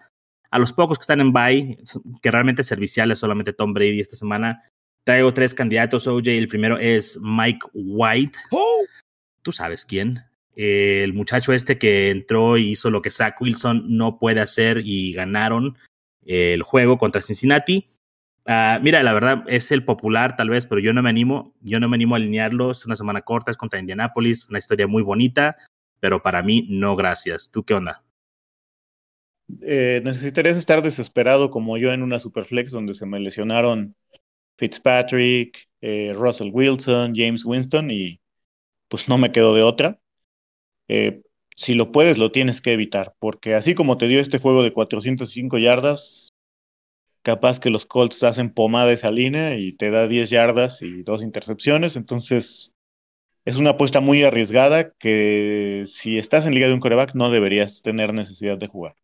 a 0.51 0.59
los 0.59 0.71
pocos 0.71 0.99
que 0.99 1.03
están 1.03 1.19
en 1.19 1.33
bye, 1.33 1.79
que 2.21 2.31
realmente 2.31 2.61
serviciales 2.61 3.17
solamente 3.17 3.53
Tom 3.53 3.73
Brady 3.73 3.99
esta 3.99 4.15
semana. 4.15 4.61
Traigo 5.03 5.33
tres 5.33 5.53
candidatos, 5.53 6.07
OJ. 6.07 6.27
El 6.27 6.47
primero 6.47 6.77
es 6.77 7.19
Mike 7.21 7.67
White. 7.73 8.37
Oh. 8.51 8.83
Tú 9.41 9.51
sabes 9.51 9.85
quién. 9.85 10.23
El 10.55 11.13
muchacho 11.13 11.53
este 11.53 11.77
que 11.77 12.09
entró 12.09 12.57
y 12.57 12.71
hizo 12.71 12.89
lo 12.89 13.01
que 13.01 13.11
Zach 13.11 13.39
Wilson 13.41 13.85
no 13.87 14.19
puede 14.19 14.41
hacer 14.41 14.81
y 14.83 15.13
ganaron 15.13 15.77
el 16.25 16.63
juego 16.63 16.97
contra 16.97 17.21
Cincinnati. 17.21 17.87
Uh, 18.45 18.81
mira, 18.81 19.03
la 19.03 19.13
verdad 19.13 19.43
es 19.47 19.71
el 19.71 19.85
popular 19.85 20.35
tal 20.35 20.49
vez, 20.49 20.65
pero 20.65 20.81
yo 20.81 20.91
no 20.91 21.03
me 21.03 21.09
animo, 21.09 21.53
yo 21.61 21.79
no 21.79 21.87
me 21.87 21.95
animo 21.95 22.15
a 22.15 22.17
alinearlo. 22.17 22.71
Es 22.71 22.85
una 22.85 22.95
semana 22.95 23.21
corta, 23.21 23.51
es 23.51 23.57
contra 23.57 23.79
Indianapolis, 23.79 24.47
una 24.49 24.59
historia 24.59 24.87
muy 24.87 25.03
bonita. 25.03 25.55
pero 25.99 26.21
para 26.23 26.41
mí 26.41 26.65
no 26.69 26.95
gracias. 26.95 27.51
¿Tú 27.51 27.63
qué 27.63 27.73
onda? 27.73 28.03
Eh, 29.61 30.01
necesitarías 30.03 30.57
estar 30.57 30.81
desesperado 30.81 31.51
como 31.51 31.77
yo 31.77 31.91
en 31.91 32.03
una 32.03 32.19
Superflex 32.19 32.71
donde 32.71 32.93
se 32.93 33.05
me 33.05 33.19
lesionaron 33.19 33.95
Fitzpatrick, 34.59 35.69
eh, 35.81 36.11
Russell 36.13 36.51
Wilson, 36.53 37.13
James 37.15 37.45
Winston 37.45 37.89
y 37.91 38.19
pues 38.89 39.07
no 39.07 39.17
me 39.17 39.31
quedo 39.31 39.55
de 39.55 39.63
otra. 39.63 39.99
Eh, 40.89 41.21
si 41.55 41.73
lo 41.75 41.91
puedes, 41.91 42.17
lo 42.17 42.31
tienes 42.31 42.61
que 42.61 42.73
evitar, 42.73 43.15
porque 43.19 43.55
así 43.55 43.73
como 43.75 43.97
te 43.97 44.07
dio 44.07 44.19
este 44.19 44.39
juego 44.39 44.63
de 44.63 44.73
405 44.73 45.57
yardas, 45.59 46.33
capaz 47.21 47.59
que 47.59 47.69
los 47.69 47.85
Colts 47.85 48.23
hacen 48.23 48.53
pomada 48.53 48.91
esa 48.91 49.11
línea 49.11 49.57
y 49.57 49.73
te 49.73 49.91
da 49.91 50.07
10 50.07 50.29
yardas 50.29 50.81
y 50.81 51.03
dos 51.03 51.23
intercepciones, 51.23 51.95
entonces 51.95 52.73
es 53.45 53.57
una 53.57 53.71
apuesta 53.71 54.01
muy 54.01 54.23
arriesgada 54.23 54.91
que 54.99 55.85
si 55.87 56.17
estás 56.17 56.45
en 56.45 56.53
liga 56.55 56.67
de 56.67 56.73
un 56.73 56.79
coreback 56.81 57.15
no 57.15 57.31
deberías 57.31 57.81
tener 57.81 58.13
necesidad 58.13 58.57
de 58.57 58.67
jugar. 58.67 58.95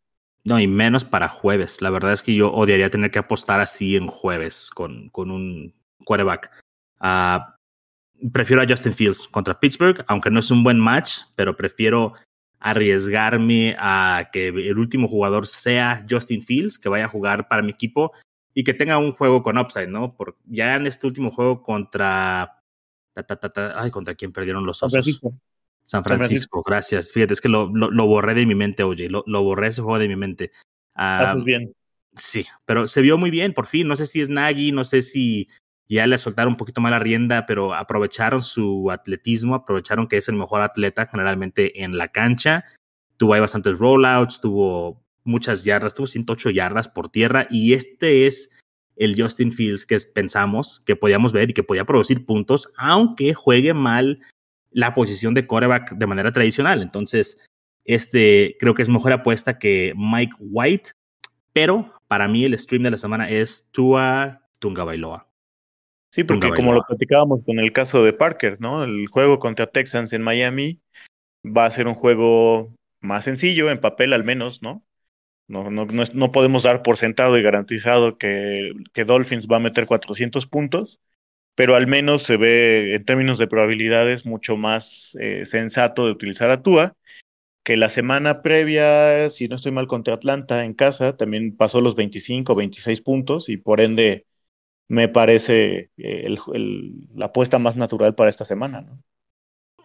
No, 0.45 0.59
y 0.59 0.67
menos 0.67 1.03
para 1.03 1.27
jueves. 1.27 1.81
La 1.81 1.89
verdad 1.89 2.13
es 2.13 2.21
que 2.21 2.35
yo 2.35 2.53
odiaría 2.53 2.91
tener 2.91 3.09
que 3.09 3.19
apostar 3.19 3.59
así 3.59 3.95
en 3.95 4.07
jueves 4.07 4.69
con, 4.69 5.09
con 5.09 5.31
un 5.31 5.73
quarterback. 6.05 6.51
Ah, 6.99 7.57
prefiero 8.31 8.61
a 8.61 8.67
Justin 8.67 8.93
Fields 8.93 9.27
contra 9.27 9.59
Pittsburgh, 9.59 10.05
aunque 10.07 10.29
no 10.29 10.39
es 10.39 10.51
un 10.51 10.63
buen 10.63 10.79
match, 10.79 11.21
pero 11.35 11.55
prefiero 11.55 12.13
arriesgarme 12.59 13.75
a 13.79 14.29
que 14.31 14.49
el 14.49 14.77
último 14.77 15.07
jugador 15.07 15.47
sea 15.47 16.05
Justin 16.07 16.43
Fields, 16.43 16.77
que 16.77 16.89
vaya 16.89 17.05
a 17.05 17.09
jugar 17.09 17.47
para 17.47 17.63
mi 17.63 17.71
equipo 17.71 18.11
y 18.53 18.63
que 18.63 18.75
tenga 18.75 18.99
un 18.99 19.11
juego 19.11 19.41
con 19.41 19.57
upside, 19.57 19.87
¿no? 19.87 20.15
Porque 20.15 20.39
ya 20.45 20.75
en 20.75 20.85
este 20.85 21.07
último 21.07 21.31
juego 21.31 21.63
contra... 21.63 22.61
ay, 23.75 23.91
¿contra 23.91 24.13
quién 24.13 24.31
perdieron 24.31 24.65
los 24.65 24.81
osos? 24.83 25.21
San 25.85 26.03
Francisco, 26.03 26.63
gracias. 26.65 27.11
Fíjate, 27.11 27.33
es 27.33 27.41
que 27.41 27.49
lo, 27.49 27.69
lo, 27.73 28.07
borré 28.07 28.33
de 28.33 28.45
mi 28.45 28.55
mente, 28.55 28.83
oye, 28.83 29.09
lo, 29.09 29.23
lo, 29.27 29.43
borré 29.43 29.67
ese 29.67 29.81
juego 29.81 29.99
de 29.99 30.07
mi 30.07 30.15
mente. 30.15 30.51
Ah, 30.95 31.31
Haces 31.31 31.43
bien. 31.43 31.73
Sí, 32.15 32.45
pero 32.65 32.87
se 32.87 33.01
vio 33.01 33.17
muy 33.17 33.29
bien, 33.29 33.53
por 33.53 33.67
fin. 33.67 33.87
No 33.87 33.95
sé 33.95 34.05
si 34.05 34.21
es 34.21 34.29
Nagy, 34.29 34.71
no 34.71 34.83
sé 34.83 35.01
si 35.01 35.47
ya 35.87 36.07
le 36.07 36.17
soltaron 36.17 36.53
un 36.53 36.57
poquito 36.57 36.81
más 36.81 36.91
la 36.91 36.99
rienda, 36.99 37.45
pero 37.45 37.73
aprovecharon 37.73 38.41
su 38.41 38.89
atletismo, 38.91 39.55
aprovecharon 39.55 40.07
que 40.07 40.17
es 40.17 40.27
el 40.27 40.35
mejor 40.35 40.61
atleta 40.61 41.05
generalmente 41.05 41.83
en 41.83 41.97
la 41.97 42.07
cancha. 42.07 42.65
Tuvo 43.17 43.33
ahí 43.33 43.41
bastantes 43.41 43.77
rollouts, 43.77 44.41
tuvo 44.41 45.03
muchas 45.23 45.63
yardas, 45.63 45.93
tuvo 45.93 46.07
108 46.07 46.49
yardas 46.49 46.87
por 46.87 47.09
tierra 47.09 47.45
y 47.49 47.73
este 47.73 48.25
es 48.25 48.49
el 48.95 49.19
Justin 49.19 49.51
Fields 49.51 49.85
que 49.85 49.97
pensamos 50.13 50.81
que 50.85 50.95
podíamos 50.95 51.33
ver 51.33 51.49
y 51.49 51.53
que 51.53 51.63
podía 51.63 51.85
producir 51.85 52.25
puntos, 52.25 52.71
aunque 52.77 53.33
juegue 53.33 53.73
mal 53.73 54.21
la 54.75 54.93
posición 54.93 55.33
de 55.33 55.47
coreback 55.47 55.93
de 55.95 56.05
manera 56.05 56.33
tradicional. 56.33 56.81
Entonces, 56.81 57.37
este 57.85 58.57
creo 58.59 58.73
que 58.73 58.81
es 58.81 58.89
mejor 58.89 59.13
apuesta 59.13 59.57
que 59.57 59.93
Mike 59.95 60.35
White, 60.37 60.91
pero 61.53 61.93
para 62.09 62.27
mí 62.27 62.43
el 62.43 62.59
stream 62.59 62.83
de 62.83 62.91
la 62.91 62.97
semana 62.97 63.29
es 63.29 63.69
Tua 63.71 64.41
Tunga 64.59 64.83
Bailoa. 64.83 65.29
Sí, 66.09 66.25
porque 66.25 66.49
como 66.49 66.73
lo 66.73 66.81
platicábamos 66.81 67.43
con 67.45 67.59
el 67.59 67.71
caso 67.71 68.03
de 68.03 68.13
Parker, 68.13 68.57
¿no? 68.59 68.83
El 68.83 69.07
juego 69.07 69.39
contra 69.39 69.67
Texans 69.67 70.11
en 70.11 70.21
Miami 70.21 70.81
va 71.45 71.65
a 71.65 71.71
ser 71.71 71.87
un 71.87 71.95
juego 71.95 72.73
más 72.99 73.23
sencillo, 73.23 73.69
en 73.69 73.79
papel 73.79 74.11
al 74.11 74.25
menos, 74.25 74.61
¿no? 74.61 74.83
No, 75.47 75.69
no, 75.69 75.85
no, 75.85 76.03
no 76.13 76.31
podemos 76.31 76.63
dar 76.63 76.83
por 76.83 76.97
sentado 76.97 77.37
y 77.37 77.43
garantizado 77.43 78.17
que, 78.17 78.73
que 78.93 79.05
Dolphins 79.05 79.47
va 79.47 79.57
a 79.57 79.61
meter 79.61 79.85
400 79.85 80.47
puntos, 80.47 80.99
pero 81.55 81.75
al 81.75 81.87
menos 81.87 82.23
se 82.23 82.37
ve 82.37 82.95
en 82.95 83.05
términos 83.05 83.37
de 83.37 83.47
probabilidades 83.47 84.25
mucho 84.25 84.57
más 84.57 85.17
eh, 85.19 85.45
sensato 85.45 86.05
de 86.05 86.11
utilizar 86.11 86.51
a 86.51 86.61
Tua, 86.61 86.95
que 87.63 87.77
la 87.77 87.89
semana 87.89 88.43
previa, 88.43 89.29
si 89.29 89.47
no 89.47 89.55
estoy 89.55 89.71
mal, 89.71 89.87
contra 89.87 90.13
Atlanta 90.13 90.63
en 90.65 90.73
casa, 90.73 91.17
también 91.17 91.55
pasó 91.55 91.81
los 91.81 91.95
25, 91.95 92.53
26 92.53 93.01
puntos 93.01 93.49
y 93.49 93.57
por 93.57 93.81
ende 93.81 94.25
me 94.87 95.07
parece 95.07 95.89
eh, 95.97 96.35
la 97.15 97.25
apuesta 97.25 97.57
más 97.57 97.75
natural 97.75 98.13
para 98.13 98.29
esta 98.29 98.45
semana. 98.45 98.85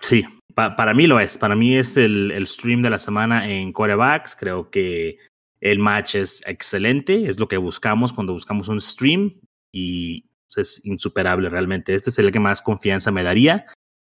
Sí, 0.01 0.25
para 0.55 0.93
mí 0.93 1.07
lo 1.07 1.21
es. 1.21 1.39
Para 1.39 1.55
mí 1.57 1.77
es 1.77 1.97
el, 1.97 2.33
el 2.33 2.47
stream 2.47 2.83
de 2.83 2.91
la 2.91 2.99
semana 2.99 3.49
en 3.49 3.73
quarterbacks. 3.73 4.37
Creo 4.37 4.71
que 4.71 5.19
el 5.61 5.79
match 5.79 6.17
es 6.17 6.43
excelente. 6.47 7.29
Es 7.29 7.39
lo 7.39 7.49
que 7.49 7.57
buscamos 7.57 8.13
cuando 8.13 8.33
buscamos 8.33 8.69
un 8.69 8.81
stream. 8.81 9.41
Y 9.73 10.30
es 10.57 10.81
insuperable 10.85 11.49
realmente. 11.49 11.95
Este 11.95 12.11
es 12.11 12.19
el 12.19 12.33
que 12.33 12.41
más 12.41 12.61
confianza 12.61 13.11
me 13.11 13.23
daría. 13.23 13.67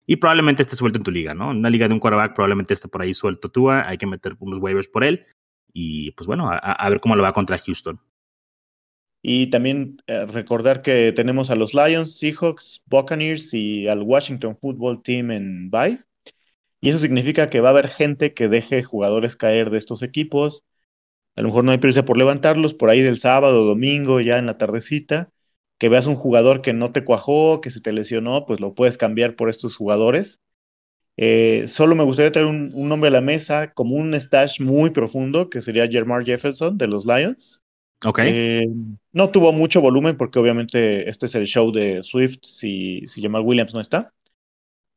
Y 0.06 0.16
probablemente 0.16 0.62
esté 0.62 0.76
suelto 0.76 0.98
en 0.98 1.04
tu 1.04 1.10
liga, 1.10 1.34
¿no? 1.34 1.50
Una 1.50 1.70
liga 1.70 1.86
de 1.86 1.94
un 1.94 2.00
quarterback 2.00 2.34
probablemente 2.34 2.74
esté 2.74 2.88
por 2.88 3.02
ahí 3.02 3.14
suelto 3.14 3.48
tú. 3.48 3.70
Hay 3.70 3.96
que 3.96 4.06
meter 4.06 4.34
unos 4.40 4.58
waivers 4.58 4.88
por 4.88 5.04
él. 5.04 5.24
Y 5.72 6.10
pues 6.12 6.26
bueno, 6.26 6.50
a, 6.50 6.88
ver 6.90 7.00
cómo 7.00 7.14
lo 7.14 7.22
va 7.22 7.32
contra 7.32 7.58
Houston. 7.58 8.00
Y 9.22 9.50
también 9.50 10.02
eh, 10.06 10.26
recordar 10.26 10.82
que 10.82 11.12
tenemos 11.12 11.50
a 11.50 11.54
los 11.54 11.74
Lions, 11.74 12.18
Seahawks, 12.18 12.82
Buccaneers 12.86 13.54
y 13.54 13.86
al 13.86 14.02
Washington 14.02 14.56
Football 14.60 15.02
Team 15.02 15.30
en 15.30 15.70
bye. 15.70 16.02
Y 16.80 16.88
eso 16.88 16.98
significa 16.98 17.50
que 17.50 17.60
va 17.60 17.68
a 17.68 17.72
haber 17.72 17.88
gente 17.88 18.32
que 18.34 18.48
deje 18.48 18.82
jugadores 18.82 19.36
caer 19.36 19.70
de 19.70 19.78
estos 19.78 20.02
equipos. 20.02 20.64
A 21.36 21.42
lo 21.42 21.48
mejor 21.48 21.64
no 21.64 21.72
hay 21.72 21.78
prisa 21.78 22.04
por 22.04 22.16
levantarlos 22.16 22.74
por 22.74 22.90
ahí 22.90 23.02
del 23.02 23.18
sábado, 23.18 23.64
domingo, 23.64 24.20
ya 24.20 24.38
en 24.38 24.46
la 24.46 24.58
tardecita 24.58 25.30
que 25.80 25.88
veas 25.88 26.06
un 26.06 26.14
jugador 26.14 26.60
que 26.60 26.74
no 26.74 26.92
te 26.92 27.04
cuajó, 27.04 27.62
que 27.62 27.70
se 27.70 27.80
te 27.80 27.94
lesionó, 27.94 28.44
pues 28.44 28.60
lo 28.60 28.74
puedes 28.74 28.98
cambiar 28.98 29.34
por 29.34 29.48
estos 29.48 29.76
jugadores. 29.76 30.42
Eh, 31.16 31.68
solo 31.68 31.96
me 31.96 32.04
gustaría 32.04 32.32
traer 32.32 32.46
un, 32.46 32.70
nombre 32.86 33.08
a 33.08 33.12
la 33.12 33.22
mesa 33.22 33.72
como 33.72 33.96
un 33.96 34.12
stash 34.12 34.60
muy 34.60 34.90
profundo, 34.90 35.48
que 35.48 35.62
sería 35.62 35.88
Jermar 35.88 36.26
Jefferson 36.26 36.76
de 36.76 36.86
los 36.86 37.06
Lions. 37.06 37.62
Ok. 38.04 38.20
Eh, 38.24 38.66
no 39.12 39.30
tuvo 39.30 39.54
mucho 39.54 39.80
volumen 39.80 40.18
porque 40.18 40.38
obviamente 40.38 41.08
este 41.08 41.24
es 41.24 41.34
el 41.34 41.46
show 41.46 41.72
de 41.72 42.02
Swift 42.02 42.40
si, 42.42 43.02
si 43.06 43.22
Jamal 43.22 43.42
Williams 43.42 43.72
no 43.72 43.80
está. 43.80 44.12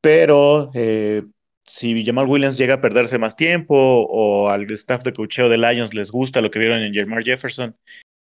Pero 0.01 0.69
eh, 0.73 1.23
si 1.63 2.05
Jamal 2.05 2.27
Williams 2.27 2.57
llega 2.57 2.75
a 2.75 2.81
perderse 2.81 3.17
más 3.17 3.37
tiempo 3.37 3.75
o 3.77 4.49
al 4.49 4.69
staff 4.71 5.03
de 5.03 5.13
cocheo 5.13 5.47
de 5.47 5.57
Lions 5.57 5.93
les 5.93 6.11
gusta 6.11 6.41
lo 6.41 6.51
que 6.51 6.59
vieron 6.59 6.79
en 6.79 6.93
Jermar 6.93 7.23
Jefferson 7.23 7.73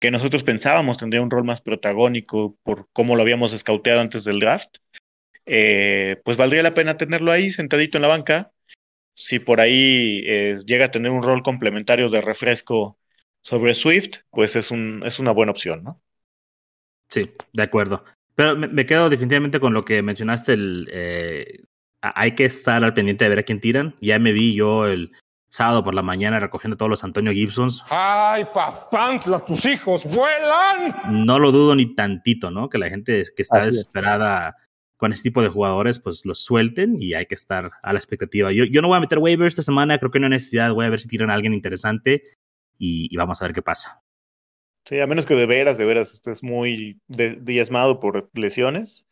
que 0.05 0.11
nosotros 0.11 0.43
pensábamos 0.43 0.99
tendría 0.99 1.23
un 1.23 1.31
rol 1.31 1.45
más 1.45 1.61
protagónico 1.61 2.55
por 2.61 2.87
cómo 2.93 3.15
lo 3.15 3.23
habíamos 3.23 3.53
escauteado 3.53 4.01
antes 4.01 4.23
del 4.23 4.39
draft, 4.39 4.77
eh, 5.47 6.21
pues 6.23 6.37
valdría 6.37 6.61
la 6.61 6.75
pena 6.75 6.95
tenerlo 6.95 7.31
ahí 7.31 7.49
sentadito 7.49 7.97
en 7.97 8.03
la 8.03 8.09
banca. 8.09 8.51
Si 9.15 9.39
por 9.39 9.59
ahí 9.59 10.21
eh, 10.27 10.59
llega 10.63 10.85
a 10.85 10.91
tener 10.91 11.09
un 11.09 11.23
rol 11.23 11.41
complementario 11.41 12.11
de 12.11 12.21
refresco 12.21 12.99
sobre 13.41 13.73
Swift, 13.73 14.17
pues 14.29 14.55
es, 14.55 14.69
un, 14.69 15.01
es 15.03 15.17
una 15.17 15.31
buena 15.31 15.53
opción, 15.53 15.83
¿no? 15.83 15.99
Sí, 17.09 17.31
de 17.51 17.63
acuerdo. 17.63 18.05
Pero 18.35 18.55
me, 18.55 18.85
quedo 18.85 19.09
definitivamente 19.09 19.59
con 19.59 19.73
lo 19.73 19.83
que 19.83 20.03
mencionaste, 20.03 20.53
el, 20.53 20.87
eh, 20.91 21.63
hay 21.99 22.35
que 22.35 22.45
estar 22.45 22.83
al 22.83 22.93
pendiente 22.93 23.25
de 23.25 23.29
ver 23.29 23.39
a 23.39 23.43
quién 23.43 23.59
tiran. 23.59 23.95
Ya 24.01 24.19
me 24.19 24.33
vi 24.33 24.53
yo 24.53 24.85
el, 24.85 25.13
sábado 25.55 25.83
por 25.83 25.93
la 25.93 26.01
mañana 26.01 26.39
recogiendo 26.39 26.77
todos 26.77 26.89
los 26.89 27.03
Antonio 27.03 27.31
Gibsons. 27.31 27.83
¡Ay, 27.89 28.45
papantla, 28.53 29.43
tus 29.43 29.65
hijos 29.65 30.05
vuelan! 30.05 31.23
No 31.25 31.39
lo 31.39 31.51
dudo 31.51 31.75
ni 31.75 31.95
tantito, 31.95 32.51
¿no? 32.51 32.69
Que 32.69 32.77
la 32.77 32.89
gente 32.89 33.23
que 33.35 33.41
está 33.41 33.59
desesperada 33.59 34.55
con 34.97 35.11
este 35.11 35.29
tipo 35.29 35.41
de 35.41 35.49
jugadores, 35.49 35.99
pues 35.99 36.25
los 36.25 36.43
suelten 36.43 37.01
y 37.01 37.13
hay 37.13 37.25
que 37.25 37.35
estar 37.35 37.71
a 37.81 37.93
la 37.93 37.99
expectativa. 37.99 38.51
Yo, 38.51 38.63
yo 38.65 38.81
no 38.81 38.87
voy 38.87 38.97
a 38.97 39.01
meter 39.01 39.19
waivers 39.19 39.53
esta 39.53 39.63
semana, 39.63 39.97
creo 39.97 40.11
que 40.11 40.19
no 40.19 40.27
hay 40.27 40.31
necesidad, 40.31 40.73
voy 40.73 40.85
a 40.85 40.89
ver 40.89 40.99
si 40.99 41.07
tiran 41.07 41.29
a 41.29 41.33
alguien 41.33 41.53
interesante 41.53 42.23
y, 42.77 43.15
vamos 43.15 43.41
a 43.41 43.45
ver 43.45 43.53
qué 43.53 43.61
pasa. 43.61 44.01
Sí, 44.85 44.99
a 44.99 45.07
menos 45.07 45.25
que 45.25 45.35
de 45.35 45.45
veras, 45.45 45.77
de 45.77 45.85
veras 45.85 46.13
estés 46.13 46.43
muy 46.43 46.99
diezmado 47.07 47.99
por 47.99 48.29
lesiones, 48.33 49.05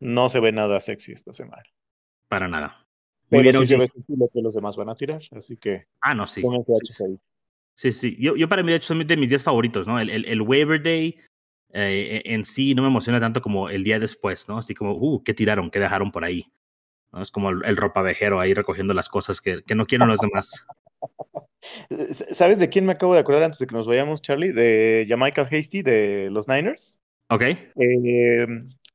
no 0.00 0.28
se 0.28 0.40
ve 0.40 0.52
nada 0.52 0.80
sexy 0.80 1.12
esta 1.12 1.32
semana. 1.32 1.62
Para 2.28 2.48
nada. 2.48 2.85
Pero 3.28 3.60
sí 3.60 3.66
se 3.66 3.76
ve 3.76 3.88
lo 4.08 4.28
que 4.28 4.40
los 4.40 4.54
demás 4.54 4.76
van 4.76 4.88
a 4.88 4.94
tirar, 4.94 5.22
así 5.32 5.56
que. 5.56 5.86
Ah, 6.00 6.14
no, 6.14 6.26
sí. 6.26 6.42
Sí, 7.74 7.92
sí. 7.92 8.16
Yo, 8.18 8.36
yo 8.36 8.48
para 8.48 8.62
mí, 8.62 8.70
de 8.70 8.76
hecho, 8.76 8.88
son 8.88 9.06
de 9.06 9.16
mis 9.16 9.28
días 9.28 9.44
favoritos, 9.44 9.86
¿no? 9.86 10.00
El, 10.00 10.08
el, 10.10 10.24
el 10.24 10.40
waiver 10.40 10.82
day 10.82 11.18
eh, 11.72 12.22
en 12.24 12.44
sí 12.44 12.74
no 12.74 12.82
me 12.82 12.88
emociona 12.88 13.20
tanto 13.20 13.42
como 13.42 13.68
el 13.68 13.84
día 13.84 13.98
después, 13.98 14.48
¿no? 14.48 14.58
Así 14.58 14.74
como, 14.74 14.92
uh, 14.92 15.22
¿qué 15.22 15.34
tiraron? 15.34 15.70
¿Qué 15.70 15.78
dejaron 15.78 16.10
por 16.10 16.24
ahí? 16.24 16.46
¿No? 17.12 17.20
Es 17.20 17.30
como 17.30 17.50
el, 17.50 17.62
el 17.64 17.76
ropavejero 17.76 18.40
ahí 18.40 18.54
recogiendo 18.54 18.94
las 18.94 19.08
cosas 19.08 19.40
que, 19.40 19.62
que 19.62 19.74
no 19.74 19.86
quieren 19.86 20.08
los 20.08 20.20
demás. 20.20 20.66
¿Sabes 22.30 22.58
de 22.58 22.68
quién 22.68 22.86
me 22.86 22.92
acabo 22.92 23.12
de 23.12 23.20
acordar 23.20 23.42
antes 23.42 23.58
de 23.58 23.66
que 23.66 23.74
nos 23.74 23.86
vayamos, 23.86 24.22
Charlie? 24.22 24.52
De 24.52 25.04
Jamaica 25.08 25.42
Hasty 25.42 25.82
de 25.82 26.30
los 26.30 26.48
Niners. 26.48 26.98
Ok. 27.28 27.42
Eh, 27.42 28.46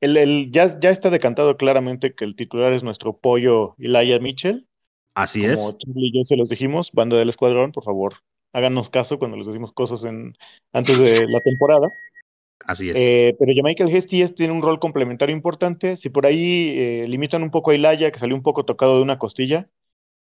el, 0.02 0.50
ya, 0.52 0.68
ya, 0.78 0.90
está 0.90 1.08
decantado 1.08 1.56
claramente 1.56 2.14
que 2.14 2.24
el 2.24 2.36
titular 2.36 2.74
es 2.74 2.82
nuestro 2.82 3.16
pollo 3.16 3.74
Elijah 3.78 4.18
Mitchell. 4.18 4.66
Así 5.14 5.44
es. 5.44 5.60
Como 5.60 5.78
Charlie 5.78 6.08
y 6.08 6.18
yo 6.18 6.24
se 6.24 6.36
los 6.36 6.50
dijimos, 6.50 6.92
banda 6.92 7.16
del 7.16 7.30
escuadrón, 7.30 7.72
por 7.72 7.84
favor, 7.84 8.16
háganos 8.52 8.90
caso 8.90 9.18
cuando 9.18 9.36
les 9.36 9.46
decimos 9.46 9.72
cosas 9.72 10.04
en, 10.04 10.34
antes 10.72 10.98
de 10.98 11.26
la 11.28 11.40
temporada. 11.40 11.88
Así 12.66 12.90
es. 12.90 13.00
Eh, 13.00 13.34
pero 13.38 13.52
Michael 13.62 13.94
Hesties 13.94 14.34
tiene 14.34 14.52
un 14.52 14.62
rol 14.62 14.78
complementario 14.78 15.34
importante. 15.34 15.96
Si 15.96 16.10
por 16.10 16.26
ahí 16.26 16.74
eh, 16.76 17.06
limitan 17.08 17.42
un 17.42 17.50
poco 17.50 17.70
a 17.70 17.74
Ilaya, 17.74 18.10
que 18.10 18.18
salió 18.18 18.36
un 18.36 18.42
poco 18.42 18.64
tocado 18.64 18.96
de 18.96 19.02
una 19.02 19.18
costilla, 19.18 19.68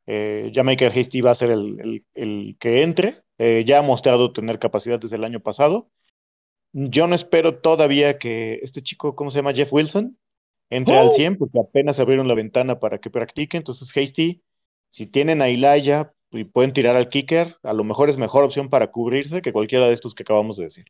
Eh, 0.08 0.50
ya 0.52 0.64
Michael 0.64 0.92
Hasty 0.98 1.22
va 1.22 1.32
a 1.32 1.36
ser 1.36 1.52
el, 1.52 2.56
que 2.60 2.82
entre. 2.82 3.22
Eh, 3.38 3.64
ya 3.66 3.80
ha 3.80 3.82
mostrado 3.82 4.34
tener 4.34 4.60
capacidad 4.60 5.00
desde 5.00 5.16
el 5.16 5.24
año 5.24 5.40
pasado. 5.40 5.90
Yo 6.74 7.08
no 7.08 7.16
espero 7.16 7.60
todavía 7.60 8.18
que 8.18 8.60
este 8.64 8.82
chico, 8.82 9.16
¿cómo 9.16 9.30
se 9.32 9.40
llama? 9.40 9.54
Jeff 9.54 9.74
Wilson, 9.74 10.18
entre 10.70 10.98
al 10.98 11.12
100 11.12 11.38
porque 11.38 11.60
apenas 11.60 12.00
abrieron 12.00 12.28
la 12.28 12.36
ventana 12.36 12.80
para 12.80 13.00
que 13.00 13.10
practique. 13.10 13.58
Entonces, 13.58 13.96
Hasty, 13.96 14.42
si 14.90 15.06
tienen 15.06 15.42
a 15.42 15.50
Ilaya 15.50 16.14
y 16.32 16.46
pueden 16.46 16.72
tirar 16.72 16.96
al 16.96 17.10
kicker, 17.10 17.58
a 17.64 17.74
lo 17.74 17.84
mejor 17.84 18.10
es 18.10 18.18
mejor 18.18 18.46
opción 18.46 18.70
para 18.70 18.92
cubrirse 18.92 19.42
que 19.42 19.52
cualquiera 19.52 19.88
de 19.88 19.94
estos 19.94 20.16
que 20.16 20.24
acabamos 20.24 20.56
de 20.56 20.64
decir. 20.64 20.86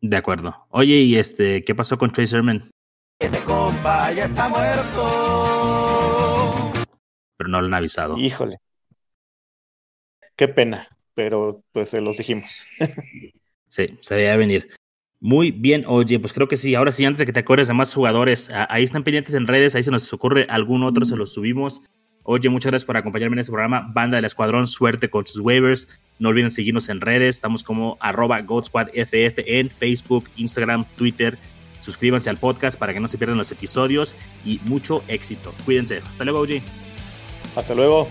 De 0.00 0.16
acuerdo. 0.16 0.66
Oye, 0.70 0.94
¿y 0.94 1.16
este 1.16 1.64
qué 1.64 1.74
pasó 1.74 1.98
con 1.98 2.12
Trey 2.12 2.26
Sermon? 2.26 2.70
Ese 3.18 3.42
compa 3.42 4.12
ya 4.12 4.26
está 4.26 4.48
muerto. 4.48 6.06
Pero 7.36 7.50
no 7.50 7.60
lo 7.60 7.66
han 7.66 7.74
avisado. 7.74 8.16
Híjole. 8.16 8.58
Qué 10.36 10.48
pena, 10.48 10.88
pero 11.14 11.62
pues 11.72 11.90
se 11.90 12.00
los 12.00 12.16
dijimos. 12.16 12.64
sí, 13.68 13.98
se 14.00 14.14
debía 14.14 14.36
venir. 14.36 14.70
Muy 15.20 15.50
bien, 15.50 15.84
oye, 15.86 16.18
pues 16.18 16.32
creo 16.32 16.48
que 16.48 16.56
sí. 16.56 16.74
Ahora 16.74 16.92
sí, 16.92 17.04
antes 17.04 17.18
de 17.18 17.26
que 17.26 17.32
te 17.32 17.40
acuerdes 17.40 17.68
de 17.68 17.74
más 17.74 17.94
jugadores, 17.94 18.50
ahí 18.70 18.84
están 18.84 19.04
pendientes 19.04 19.34
en 19.34 19.46
redes, 19.46 19.74
ahí 19.74 19.82
se 19.82 19.90
nos 19.90 20.10
ocurre 20.14 20.46
algún 20.48 20.82
otro, 20.82 21.04
se 21.04 21.14
los 21.14 21.34
subimos. 21.34 21.82
Oye, 22.22 22.48
muchas 22.48 22.70
gracias 22.70 22.86
por 22.86 22.96
acompañarme 22.96 23.34
en 23.34 23.40
este 23.40 23.52
programa. 23.52 23.90
Banda 23.92 24.16
del 24.16 24.24
Escuadrón, 24.24 24.66
suerte 24.66 25.10
con 25.10 25.26
sus 25.26 25.40
waivers. 25.40 25.88
No 26.18 26.30
olviden 26.30 26.50
seguirnos 26.50 26.88
en 26.88 27.00
redes. 27.00 27.36
Estamos 27.36 27.62
como 27.62 27.98
arroba 28.00 28.44
en 28.44 29.70
Facebook, 29.70 30.30
Instagram, 30.36 30.84
Twitter. 30.96 31.38
Suscríbanse 31.80 32.30
al 32.30 32.36
podcast 32.36 32.78
para 32.78 32.92
que 32.94 33.00
no 33.00 33.08
se 33.08 33.18
pierdan 33.18 33.38
los 33.38 33.50
episodios 33.52 34.14
y 34.44 34.60
mucho 34.64 35.02
éxito. 35.08 35.54
Cuídense. 35.64 36.02
Hasta 36.08 36.24
luego, 36.24 36.40
OG. 36.40 36.60
Hasta 37.56 37.74
luego. 37.74 38.08